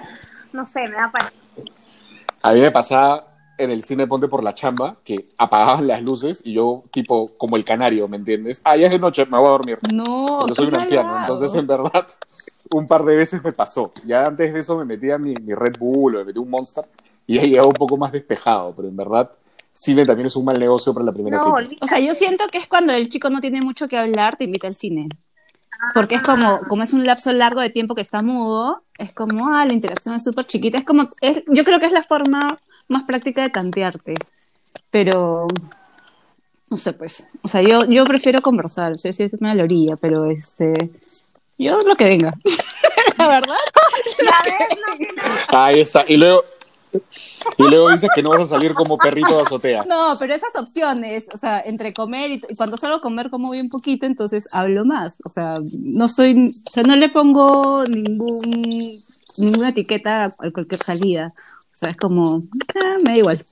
no 0.52 0.66
sé, 0.66 0.88
me 0.88 0.96
da 0.96 1.12
para... 1.12 1.32
A 2.42 2.52
mí 2.52 2.60
me 2.60 2.72
pasaba 2.72 3.28
en 3.56 3.70
el 3.70 3.84
cine 3.84 4.08
Ponte 4.08 4.26
por 4.26 4.42
la 4.42 4.56
chamba 4.56 4.96
que 5.04 5.28
apagaban 5.38 5.86
las 5.86 6.02
luces 6.02 6.42
y 6.44 6.54
yo, 6.54 6.82
tipo, 6.90 7.36
como 7.38 7.54
el 7.56 7.64
canario, 7.64 8.08
¿me 8.08 8.16
entiendes? 8.16 8.62
Ah, 8.64 8.76
ya 8.76 8.86
es 8.86 8.92
de 8.92 8.98
noche, 8.98 9.26
me 9.26 9.38
voy 9.38 9.46
a 9.46 9.50
dormir. 9.50 9.78
No, 9.92 10.38
Porque 10.40 10.56
soy 10.56 10.66
un 10.66 10.74
anciano. 10.74 11.20
Entonces, 11.20 11.54
en 11.54 11.68
verdad, 11.68 12.08
un 12.72 12.88
par 12.88 13.04
de 13.04 13.14
veces 13.14 13.44
me 13.44 13.52
pasó. 13.52 13.92
Ya 14.04 14.26
antes 14.26 14.52
de 14.52 14.58
eso 14.58 14.76
me 14.76 14.84
metía 14.84 15.18
mi, 15.18 15.36
mi 15.36 15.54
Red 15.54 15.78
Bull 15.78 16.16
o 16.16 16.18
me 16.18 16.24
metí 16.24 16.40
un 16.40 16.50
Monster 16.50 16.84
y 17.26 17.36
ya 17.36 17.42
llegaba 17.42 17.68
un 17.68 17.74
poco 17.74 17.96
más 17.96 18.12
despejado. 18.12 18.72
Pero 18.76 18.88
en 18.88 18.96
verdad, 18.96 19.30
cine 19.72 20.04
también 20.04 20.26
es 20.26 20.36
un 20.36 20.44
mal 20.44 20.58
negocio 20.58 20.92
para 20.92 21.06
la 21.06 21.12
primera 21.12 21.36
No, 21.36 21.56
cita. 21.60 21.76
O 21.84 21.86
sea, 21.86 22.00
yo 22.00 22.14
siento 22.14 22.46
que 22.48 22.58
es 22.58 22.66
cuando 22.66 22.92
el 22.92 23.08
chico 23.08 23.30
no 23.30 23.40
tiene 23.40 23.60
mucho 23.60 23.88
que 23.88 23.98
hablar, 23.98 24.36
te 24.36 24.44
invita 24.44 24.66
al 24.66 24.74
cine. 24.74 25.08
Porque 25.92 26.14
es 26.14 26.22
como, 26.22 26.60
como 26.68 26.82
es 26.84 26.92
un 26.92 27.04
lapso 27.04 27.32
largo 27.32 27.60
de 27.60 27.70
tiempo 27.70 27.94
que 27.94 28.00
está 28.00 28.22
mudo, 28.22 28.82
es 28.96 29.12
como, 29.12 29.52
ah, 29.52 29.66
la 29.66 29.72
interacción 29.72 30.14
es 30.14 30.22
súper 30.22 30.46
chiquita. 30.46 30.78
Es 30.78 30.84
como, 30.84 31.10
es, 31.20 31.42
yo 31.48 31.64
creo 31.64 31.80
que 31.80 31.86
es 31.86 31.92
la 31.92 32.04
forma 32.04 32.60
más 32.88 33.02
práctica 33.04 33.42
de 33.42 33.50
tantearte. 33.50 34.14
Pero, 34.90 35.48
no 36.70 36.76
sé, 36.76 36.92
pues. 36.92 37.28
O 37.42 37.48
sea, 37.48 37.62
yo, 37.62 37.84
yo 37.86 38.04
prefiero 38.04 38.40
conversar, 38.40 38.98
sí, 38.98 39.12
sí, 39.12 39.26
me 39.40 39.48
da 39.48 39.54
la 39.56 39.64
orilla, 39.64 39.96
pero 40.00 40.30
este, 40.30 40.90
yo 41.58 41.80
lo 41.80 41.96
que 41.96 42.04
venga. 42.04 42.34
la 43.18 43.28
verdad. 43.28 43.56
No, 44.24 44.96
que 44.96 45.06
no. 45.06 45.58
Ahí 45.58 45.80
está. 45.80 46.04
Y 46.06 46.16
luego, 46.16 46.44
y 47.58 47.62
luego 47.62 47.90
dices 47.90 48.10
que 48.14 48.22
no 48.22 48.30
vas 48.30 48.42
a 48.42 48.46
salir 48.46 48.74
como 48.74 48.98
perrito 48.98 49.36
de 49.36 49.42
azotea. 49.42 49.84
No, 49.84 50.14
pero 50.18 50.34
esas 50.34 50.54
opciones, 50.56 51.26
o 51.32 51.36
sea, 51.36 51.60
entre 51.60 51.92
comer 51.92 52.30
y, 52.30 52.40
cuando 52.56 52.76
salgo 52.76 52.96
a 52.96 53.00
comer 53.00 53.30
como 53.30 53.50
bien 53.50 53.68
poquito, 53.68 54.06
entonces 54.06 54.48
hablo 54.52 54.84
más. 54.84 55.16
O 55.24 55.28
sea, 55.28 55.58
no 55.72 56.08
soy, 56.08 56.52
o 56.66 56.70
sea, 56.70 56.82
no 56.82 56.96
le 56.96 57.08
pongo 57.08 57.86
ningún, 57.86 59.02
ninguna 59.36 59.70
etiqueta 59.70 60.24
a 60.24 60.50
cualquier 60.50 60.82
salida. 60.82 61.34
O 61.36 61.76
sea, 61.76 61.90
es 61.90 61.96
como, 61.96 62.42
ah, 62.84 62.96
me 63.02 63.10
da 63.10 63.16
igual. 63.16 63.44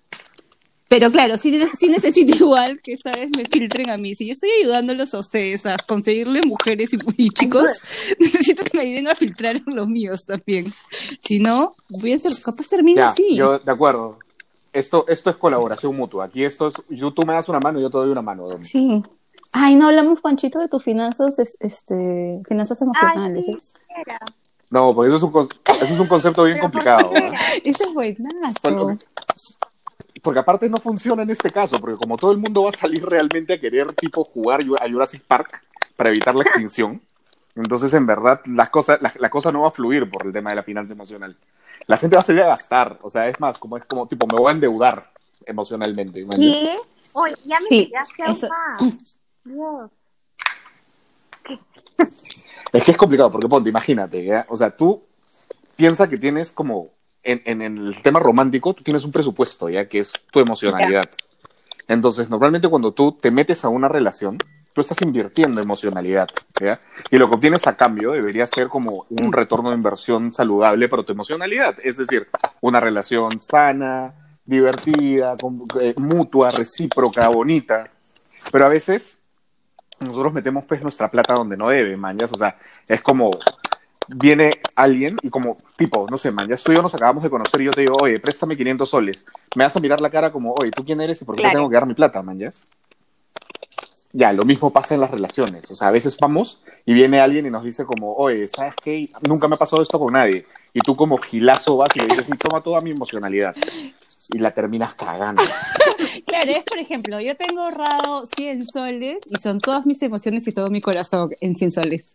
Pero 0.93 1.11
claro, 1.11 1.39
sí, 1.39 1.59
sí 1.73 1.89
necesito 1.89 2.35
igual 2.45 2.79
que 2.83 2.93
esta 2.93 3.13
vez 3.13 3.31
me 3.35 3.45
filtren 3.45 3.89
a 3.89 3.97
mí. 3.97 4.15
Si 4.15 4.27
yo 4.27 4.33
estoy 4.33 4.51
ayudándolos 4.61 5.15
a 5.15 5.21
ustedes 5.21 5.65
a 5.65 5.79
conseguirle 5.79 6.43
mujeres 6.43 6.93
y, 6.93 6.99
y 7.17 7.31
chicos, 7.31 7.65
necesito 8.19 8.63
que 8.63 8.77
me 8.77 8.83
ayuden 8.85 9.09
a 9.09 9.15
filtrar 9.15 9.59
los 9.65 9.89
míos 9.89 10.27
también. 10.27 10.71
Si 11.23 11.39
no, 11.39 11.75
voy 11.89 12.13
a 12.13 12.19
ser, 12.19 12.33
capaz 12.45 12.69
termino 12.69 12.99
Ya, 13.01 13.09
así. 13.09 13.35
yo, 13.35 13.59
de 13.59 13.73
acuerdo. 13.73 14.19
Esto, 14.75 15.07
esto 15.09 15.31
es 15.31 15.37
colaboración 15.37 15.97
mutua. 15.97 16.27
Aquí 16.27 16.45
esto 16.45 16.69
es, 16.69 16.75
yo, 16.91 17.11
tú 17.15 17.23
me 17.27 17.33
das 17.33 17.49
una 17.49 17.59
mano 17.61 17.79
y 17.79 17.83
yo 17.83 17.89
te 17.91 17.97
doy 17.97 18.11
una 18.11 18.21
mano. 18.23 18.49
Domi. 18.49 18.65
Sí. 18.67 19.03
Ay, 19.53 19.77
no 19.77 19.87
hablamos, 19.87 20.21
Panchito, 20.21 20.59
de 20.61 20.69
tus 20.69 20.83
finanzas, 20.85 21.39
es- 21.39 21.57
este, 21.61 22.41
finanzas 22.47 22.81
Ay, 22.83 22.87
emocionales. 22.87 23.47
sí, 23.47 23.79
era. 24.05 24.19
No, 24.69 24.95
porque 24.95 25.15
eso 25.15 25.17
es 25.17 25.23
un, 25.23 25.49
eso 25.83 25.95
es 25.95 26.01
un 26.01 26.07
concepto 26.07 26.45
bien 26.45 26.59
complicado. 26.59 27.11
¿verdad? 27.11 27.33
Ese 27.65 27.85
es 27.85 27.93
buenazo. 27.95 28.59
Bueno, 28.63 28.99
Porque 30.23 30.41
aparte 30.41 30.71
no 30.71 30.79
funciona 30.79 31.23
en 31.23 31.31
este 31.31 31.51
caso, 31.51 31.81
porque 31.81 31.97
como 31.97 32.17
todo 32.17 32.31
el 32.31 32.39
mundo 32.39 32.63
va 32.63 32.71
a 32.71 32.73
salir 32.73 33.05
realmente 33.05 33.53
a 33.53 33.61
querer 33.61 33.93
tipo 33.93 34.25
jugar 34.25 34.61
a 34.81 34.91
Jurassic 34.91 35.23
Park 35.23 35.65
para 35.97 36.11
evitar 36.11 36.35
la 36.35 36.45
extinción, 36.45 37.03
entonces 37.57 37.93
en 37.95 38.07
verdad 38.07 38.41
las 38.47 38.71
cosas, 38.71 39.03
la, 39.03 39.13
la 39.19 39.29
cosa 39.29 39.51
no 39.51 39.63
va 39.63 39.69
a 39.69 39.73
fluir 39.73 40.09
por 40.09 40.25
el 40.25 40.33
tema 40.33 40.51
de 40.51 40.57
la 40.57 40.63
finanza 40.63 40.95
emocional. 40.95 41.37
La 41.87 41.97
gente 41.97 42.17
va 42.17 42.21
a 42.21 42.25
salir 42.25 42.43
a 42.43 42.47
gastar, 42.47 42.99
o 43.03 43.11
sea, 43.11 43.29
es 43.29 43.39
más, 43.41 43.59
como 43.59 43.77
es 43.77 43.85
como 43.85 44.07
tipo, 44.07 44.27
me 44.29 44.39
voy 44.39 44.49
a 44.49 44.55
endeudar 44.55 45.11
emocionalmente. 45.45 46.25
¿me 46.25 46.37
entiendes? 46.37 46.63
¿Qué? 46.63 46.77
Oye, 47.15 47.35
ya 47.45 47.57
me 47.61 47.67
Sí, 47.67 47.93
eso-. 48.27 48.49
Dios. 49.45 49.91
Es 52.73 52.85
que 52.85 52.93
es 52.93 52.97
complicado, 52.97 53.31
porque 53.31 53.49
ponte, 53.49 53.69
imagínate, 53.69 54.45
o 54.49 54.57
sea, 54.57 54.71
tú 54.71 55.03
piensas 55.77 56.09
que 56.09 56.17
tienes 56.17 56.53
como, 56.53 56.89
en, 57.23 57.41
en 57.63 57.63
el 57.63 58.03
tema 58.03 58.21
romántico, 58.21 58.75
tú 58.75 58.83
tienes 58.85 59.05
un 59.05 59.13
presupuesto, 59.13 59.69
¿ya? 59.69 59.87
Que 59.89 60.01
es 60.01 60.13
tu 60.33 60.41
emocionalidad. 60.41 61.09
Entonces, 61.89 62.31
normalmente 62.31 62.69
cuando 62.69 62.93
tú 62.93 63.13
te 63.13 63.31
metes 63.31 63.65
a 63.65 63.69
una 63.69 63.89
relación, 63.89 64.39
tú 64.73 64.81
estás 64.81 65.03
invirtiendo 65.03 65.61
emocionalidad, 65.61 66.29
¿ya? 66.61 66.81
Y 67.11 67.19
lo 67.19 67.29
que 67.29 67.35
obtienes 67.35 67.67
a 67.67 67.77
cambio 67.77 68.13
debería 68.13 68.47
ser 68.47 68.69
como 68.69 69.05
un 69.11 69.33
retorno 69.33 69.71
de 69.71 69.77
inversión 69.77 70.33
saludable 70.33 70.89
para 70.89 71.03
tu 71.03 71.13
emocionalidad. 71.13 71.77
Es 71.83 71.97
decir, 71.99 72.29
una 72.61 72.81
relación 72.81 73.41
sana, 73.41 74.15
divertida, 74.45 75.37
con- 75.37 75.67
eh, 75.81 75.95
mutua, 75.97 76.51
recíproca, 76.51 77.29
bonita. 77.29 77.85
Pero 78.51 78.65
a 78.67 78.69
veces 78.69 79.19
nosotros 80.01 80.33
metemos 80.33 80.65
pues 80.65 80.83
nuestra 80.83 81.11
plata 81.11 81.35
donde 81.35 81.57
no 81.57 81.69
debe, 81.69 81.97
mañas. 81.97 82.33
O 82.33 82.39
sea, 82.39 82.57
es 82.89 83.03
como 83.03 83.31
viene 84.09 84.61
alguien 84.77 85.17
y 85.23 85.31
como 85.31 85.59
tipo, 85.77 86.07
no 86.11 86.19
sé, 86.19 86.31
man, 86.31 86.49
ya 86.49 86.57
tú 86.57 86.73
y 86.73 86.75
yo 86.75 86.83
nos 86.83 86.95
acabamos 86.95 87.23
de 87.23 87.31
conocer 87.31 87.61
y 87.61 87.65
yo 87.65 87.71
te 87.73 87.83
digo, 87.83 87.95
oye, 88.01 88.19
préstame 88.21 88.57
500 88.57 88.89
soles. 88.89 89.27
Me 89.57 89.65
vas 89.65 89.77
a 89.77 89.81
mirar 89.81 90.01
la 90.01 90.11
cara 90.11 90.31
como, 90.33 90.55
oye, 90.55 90.71
¿tú 90.71 90.85
quién 90.85 91.01
eres 91.01 91.21
y 91.23 91.25
por 91.25 91.35
qué 91.35 91.43
te 91.43 91.49
Claro. 91.49 91.59
tengo 91.59 91.71
que 91.71 91.75
dar 91.75 91.87
mi 91.87 91.95
plata, 91.95 92.23
man? 92.23 92.39
Ya, 94.15 94.33
lo 94.33 94.45
mismo 94.45 94.71
pasa 94.71 94.95
en 94.95 95.01
las 95.01 95.11
relaciones. 95.11 95.71
O 95.71 95.77
sea, 95.77 95.89
a 95.89 95.91
veces 95.91 96.19
vamos 96.21 96.61
y 96.85 96.93
viene 96.93 97.19
alguien 97.21 97.47
y 97.47 97.49
nos 97.49 97.65
dice 97.65 97.87
como, 97.87 98.13
oye, 98.15 98.47
¿sabes 98.47 98.75
qué? 98.85 99.09
Nunca 99.27 99.49
me 99.49 99.55
ha 99.55 99.59
pasado 99.59 99.83
esto 99.83 99.99
con 99.99 100.13
nadie. 100.13 100.45
Y 100.75 100.81
tú 100.81 100.95
como 100.97 101.17
gilazo 101.17 101.79
vas 101.79 101.97
y 101.97 102.01
le 102.01 102.07
dices, 102.07 102.27
sí, 102.27 102.33
toma 102.37 102.61
toda 102.61 102.83
mi 102.83 102.91
emocionalidad. 102.91 103.55
Y 104.31 104.39
la 104.39 104.53
terminas 104.53 104.95
cagando. 104.95 105.43
Claro, 106.27 106.51
es 106.51 106.65
por 106.65 106.79
ejemplo, 106.79 107.21
yo 107.21 107.37
tengo 107.37 107.61
ahorrado 107.63 108.27
100 108.27 108.67
soles 108.67 109.19
y 109.27 109.37
son 109.41 109.61
todas 109.61 109.87
mis 109.87 110.01
emociones 110.03 110.47
y 110.49 110.53
todo 110.53 110.71
mi 110.71 110.81
corazón 110.81 111.31
en 111.41 111.55
100 111.57 111.73
soles. 111.73 112.07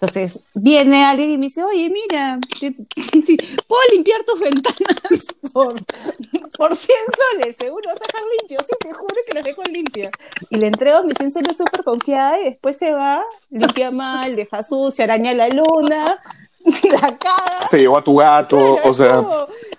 Entonces, 0.00 0.40
viene 0.54 1.04
alguien 1.04 1.28
y 1.30 1.36
me 1.36 1.46
dice, 1.46 1.62
oye, 1.62 1.90
mira, 1.90 2.38
te- 2.58 2.72
puedo 3.68 3.82
limpiar 3.92 4.22
tus 4.24 4.40
ventanas 4.40 5.26
por, 5.52 5.74
por 6.56 6.74
100 6.74 6.96
soles, 7.32 7.56
seguro 7.58 7.86
vas 7.90 7.98
a 8.00 8.06
dejar 8.06 8.22
limpio, 8.40 8.58
sí, 8.66 8.76
te 8.80 8.92
juro 8.94 9.14
que 9.26 9.34
las 9.34 9.44
dejo 9.44 9.62
limpias. 9.64 10.10
Y 10.48 10.56
le 10.56 10.68
entrego 10.68 11.04
mis 11.04 11.18
100 11.18 11.30
soles 11.32 11.56
súper 11.58 11.84
confiada 11.84 12.40
y 12.40 12.44
después 12.44 12.78
se 12.78 12.92
va, 12.92 13.22
limpia 13.50 13.90
mal, 13.90 14.36
deja 14.36 14.62
sucia, 14.62 15.04
araña 15.04 15.34
la 15.34 15.48
luna, 15.50 16.18
la 16.64 17.18
caga. 17.18 17.66
Se 17.66 17.78
llevó 17.78 17.98
a 17.98 18.04
tu 18.04 18.16
gato, 18.16 18.76
Claro, 18.76 18.90
o 18.90 18.94
sea, 18.94 19.22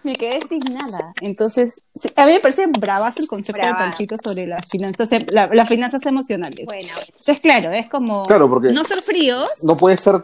me 0.04 0.16
quedé 0.16 0.40
sin 0.48 0.60
nada. 0.74 1.14
Entonces, 1.22 1.82
sí, 1.96 2.10
a 2.16 2.26
mí 2.26 2.34
me 2.34 2.40
parece 2.40 2.66
bravazo 2.68 3.20
el 3.20 3.28
concepto 3.28 3.62
de 3.62 3.68
Brava. 3.70 3.86
Panchito 3.90 4.16
sobre 4.24 4.48
las 4.48 4.68
finanzas, 4.68 5.12
em- 5.12 5.26
la- 5.30 5.48
las 5.48 5.68
finanzas 5.70 6.06
emocionales. 6.06 6.66
Bueno, 6.66 6.90
Entonces, 7.06 7.40
claro, 7.40 7.72
es 7.72 7.88
como 7.88 8.26
Claro, 8.28 8.50
porque- 8.50 8.72
no 8.72 8.84
ser 8.84 9.02
fríos. 9.02 9.50
no 9.64 9.76
puedes 9.78 10.00
ser, 10.00 10.16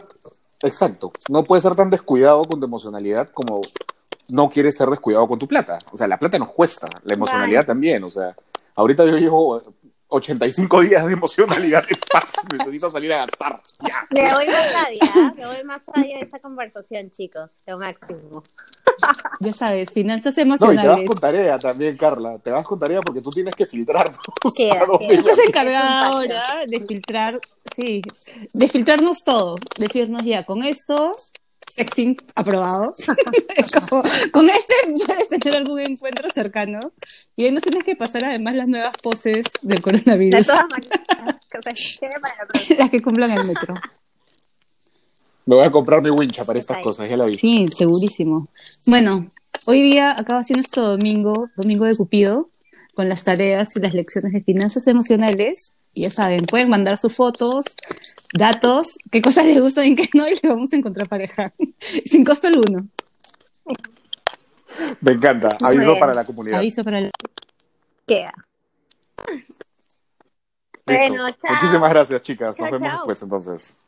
exacto, 0.62 1.12
no 1.28 1.44
puedes 1.44 1.62
ser 1.62 1.74
tan 1.74 1.90
descuidado 1.90 2.44
con 2.44 2.58
tu 2.60 2.66
emocionalidad 2.66 3.28
como 3.30 3.60
no 4.28 4.50
quieres 4.50 4.76
ser 4.76 4.88
descuidado 4.90 5.26
con 5.26 5.38
tu 5.38 5.48
plata. 5.48 5.78
O 5.92 5.96
sea, 5.96 6.06
la 6.06 6.18
plata 6.18 6.38
nos 6.38 6.50
cuesta, 6.50 6.88
la 7.04 7.14
emocionalidad 7.14 7.64
también. 7.64 8.04
O 8.04 8.10
sea, 8.10 8.34
ahorita 8.74 9.06
yo 9.06 9.16
llevo 9.16 9.62
85 10.08 10.80
días 10.82 11.04
de 11.06 11.12
emocionalidad 11.12 11.84
en 11.88 11.98
paz, 12.10 12.32
necesito 12.52 12.90
salir 12.90 13.12
a 13.12 13.18
gastar. 13.18 13.60
Ya. 13.86 14.06
le 14.10 14.28
doy 14.30 14.46
más 14.46 14.74
allá, 14.74 15.32
le 15.36 15.42
doy 15.44 15.64
más 15.64 15.82
allá 15.92 16.16
de 16.18 16.24
esa 16.24 16.38
conversación, 16.38 17.10
chicos, 17.10 17.50
lo 17.66 17.78
máximo. 17.78 18.42
Ya 19.40 19.52
sabes, 19.52 19.92
finanzas 19.92 20.36
No, 20.38 20.42
y 20.42 20.44
te 20.44 20.50
vas 20.50 20.60
emocionales. 20.66 21.06
con 21.08 21.18
tarea 21.20 21.56
también, 21.56 21.96
Carla. 21.96 22.38
Te 22.40 22.50
vas 22.50 22.66
con 22.66 22.80
tarea 22.80 23.00
porque 23.00 23.20
tú 23.20 23.30
tienes 23.30 23.54
que 23.54 23.64
filtrar. 23.64 24.10
de 24.10 25.06
Estás 25.14 25.38
encargada 25.46 26.06
ahora 26.08 26.66
de 26.66 26.80
filtrar, 26.80 27.38
sí, 27.76 28.02
de 28.52 28.68
filtrarnos 28.68 29.18
todo, 29.24 29.56
decirnos 29.78 30.24
ya, 30.24 30.42
con 30.44 30.64
esto, 30.64 31.12
sexting 31.68 32.16
aprobado. 32.34 32.94
Es 33.56 33.72
como, 33.72 34.02
con 34.32 34.48
este 34.48 34.74
puedes 35.06 35.28
tener 35.28 35.56
algún 35.56 35.80
encuentro 35.80 36.28
cercano 36.30 36.92
y 37.36 37.44
ahí 37.44 37.52
nos 37.52 37.62
tienes 37.62 37.84
que 37.84 37.96
pasar 37.96 38.24
además 38.24 38.54
las 38.54 38.68
nuevas 38.68 38.96
poses 39.02 39.46
del 39.62 39.76
De 39.76 39.82
coronavirus, 39.82 40.46
todas 40.46 40.66
maneras, 40.70 41.00
las 42.78 42.90
que 42.90 43.02
cumplan 43.02 43.32
el 43.32 43.46
metro. 43.46 43.74
Me 45.46 45.54
voy 45.54 45.64
a 45.64 45.70
comprar 45.70 46.02
mi 46.02 46.10
wincha 46.10 46.44
para 46.44 46.58
estas 46.58 46.82
cosas, 46.82 47.08
ya 47.08 47.16
la 47.16 47.24
vi. 47.24 47.38
Sí, 47.38 47.68
segurísimo. 47.74 48.48
Bueno, 48.84 49.30
hoy 49.64 49.80
día 49.80 50.18
acaba 50.18 50.42
siendo 50.42 50.58
nuestro 50.58 50.84
domingo, 50.84 51.48
domingo 51.56 51.86
de 51.86 51.96
Cupido, 51.96 52.50
con 52.94 53.08
las 53.08 53.24
tareas 53.24 53.74
y 53.74 53.80
las 53.80 53.94
lecciones 53.94 54.32
de 54.32 54.42
finanzas 54.42 54.86
emocionales. 54.86 55.72
Y 55.94 56.02
ya 56.02 56.10
saben, 56.10 56.44
pueden 56.44 56.68
mandar 56.68 56.98
sus 56.98 57.14
fotos 57.14 57.64
datos, 58.34 58.98
qué 59.10 59.22
cosas 59.22 59.46
les 59.46 59.60
gustan 59.60 59.86
y 59.86 59.94
qué 59.94 60.08
no, 60.14 60.28
y 60.28 60.38
le 60.42 60.48
vamos 60.48 60.72
a 60.72 60.76
encontrar 60.76 61.08
pareja. 61.08 61.52
Sin 62.06 62.24
costo 62.24 62.48
alguno. 62.48 62.86
Me 65.00 65.12
encanta. 65.12 65.48
Aviso 65.62 65.84
Bueno. 65.84 65.98
para 66.00 66.14
la 66.14 66.24
comunidad. 66.24 66.58
Aviso 66.58 66.84
para 66.84 66.98
el... 66.98 67.10
Queda. 68.06 68.32
Bueno, 70.86 71.30
chao. 71.32 71.54
Muchísimas 71.54 71.90
gracias, 71.90 72.22
chicas. 72.22 72.48
Nos 72.50 72.56
Chao, 72.56 72.70
vemos 72.70 72.88
chao. 72.88 72.98
después 72.98 73.22
entonces. 73.22 73.78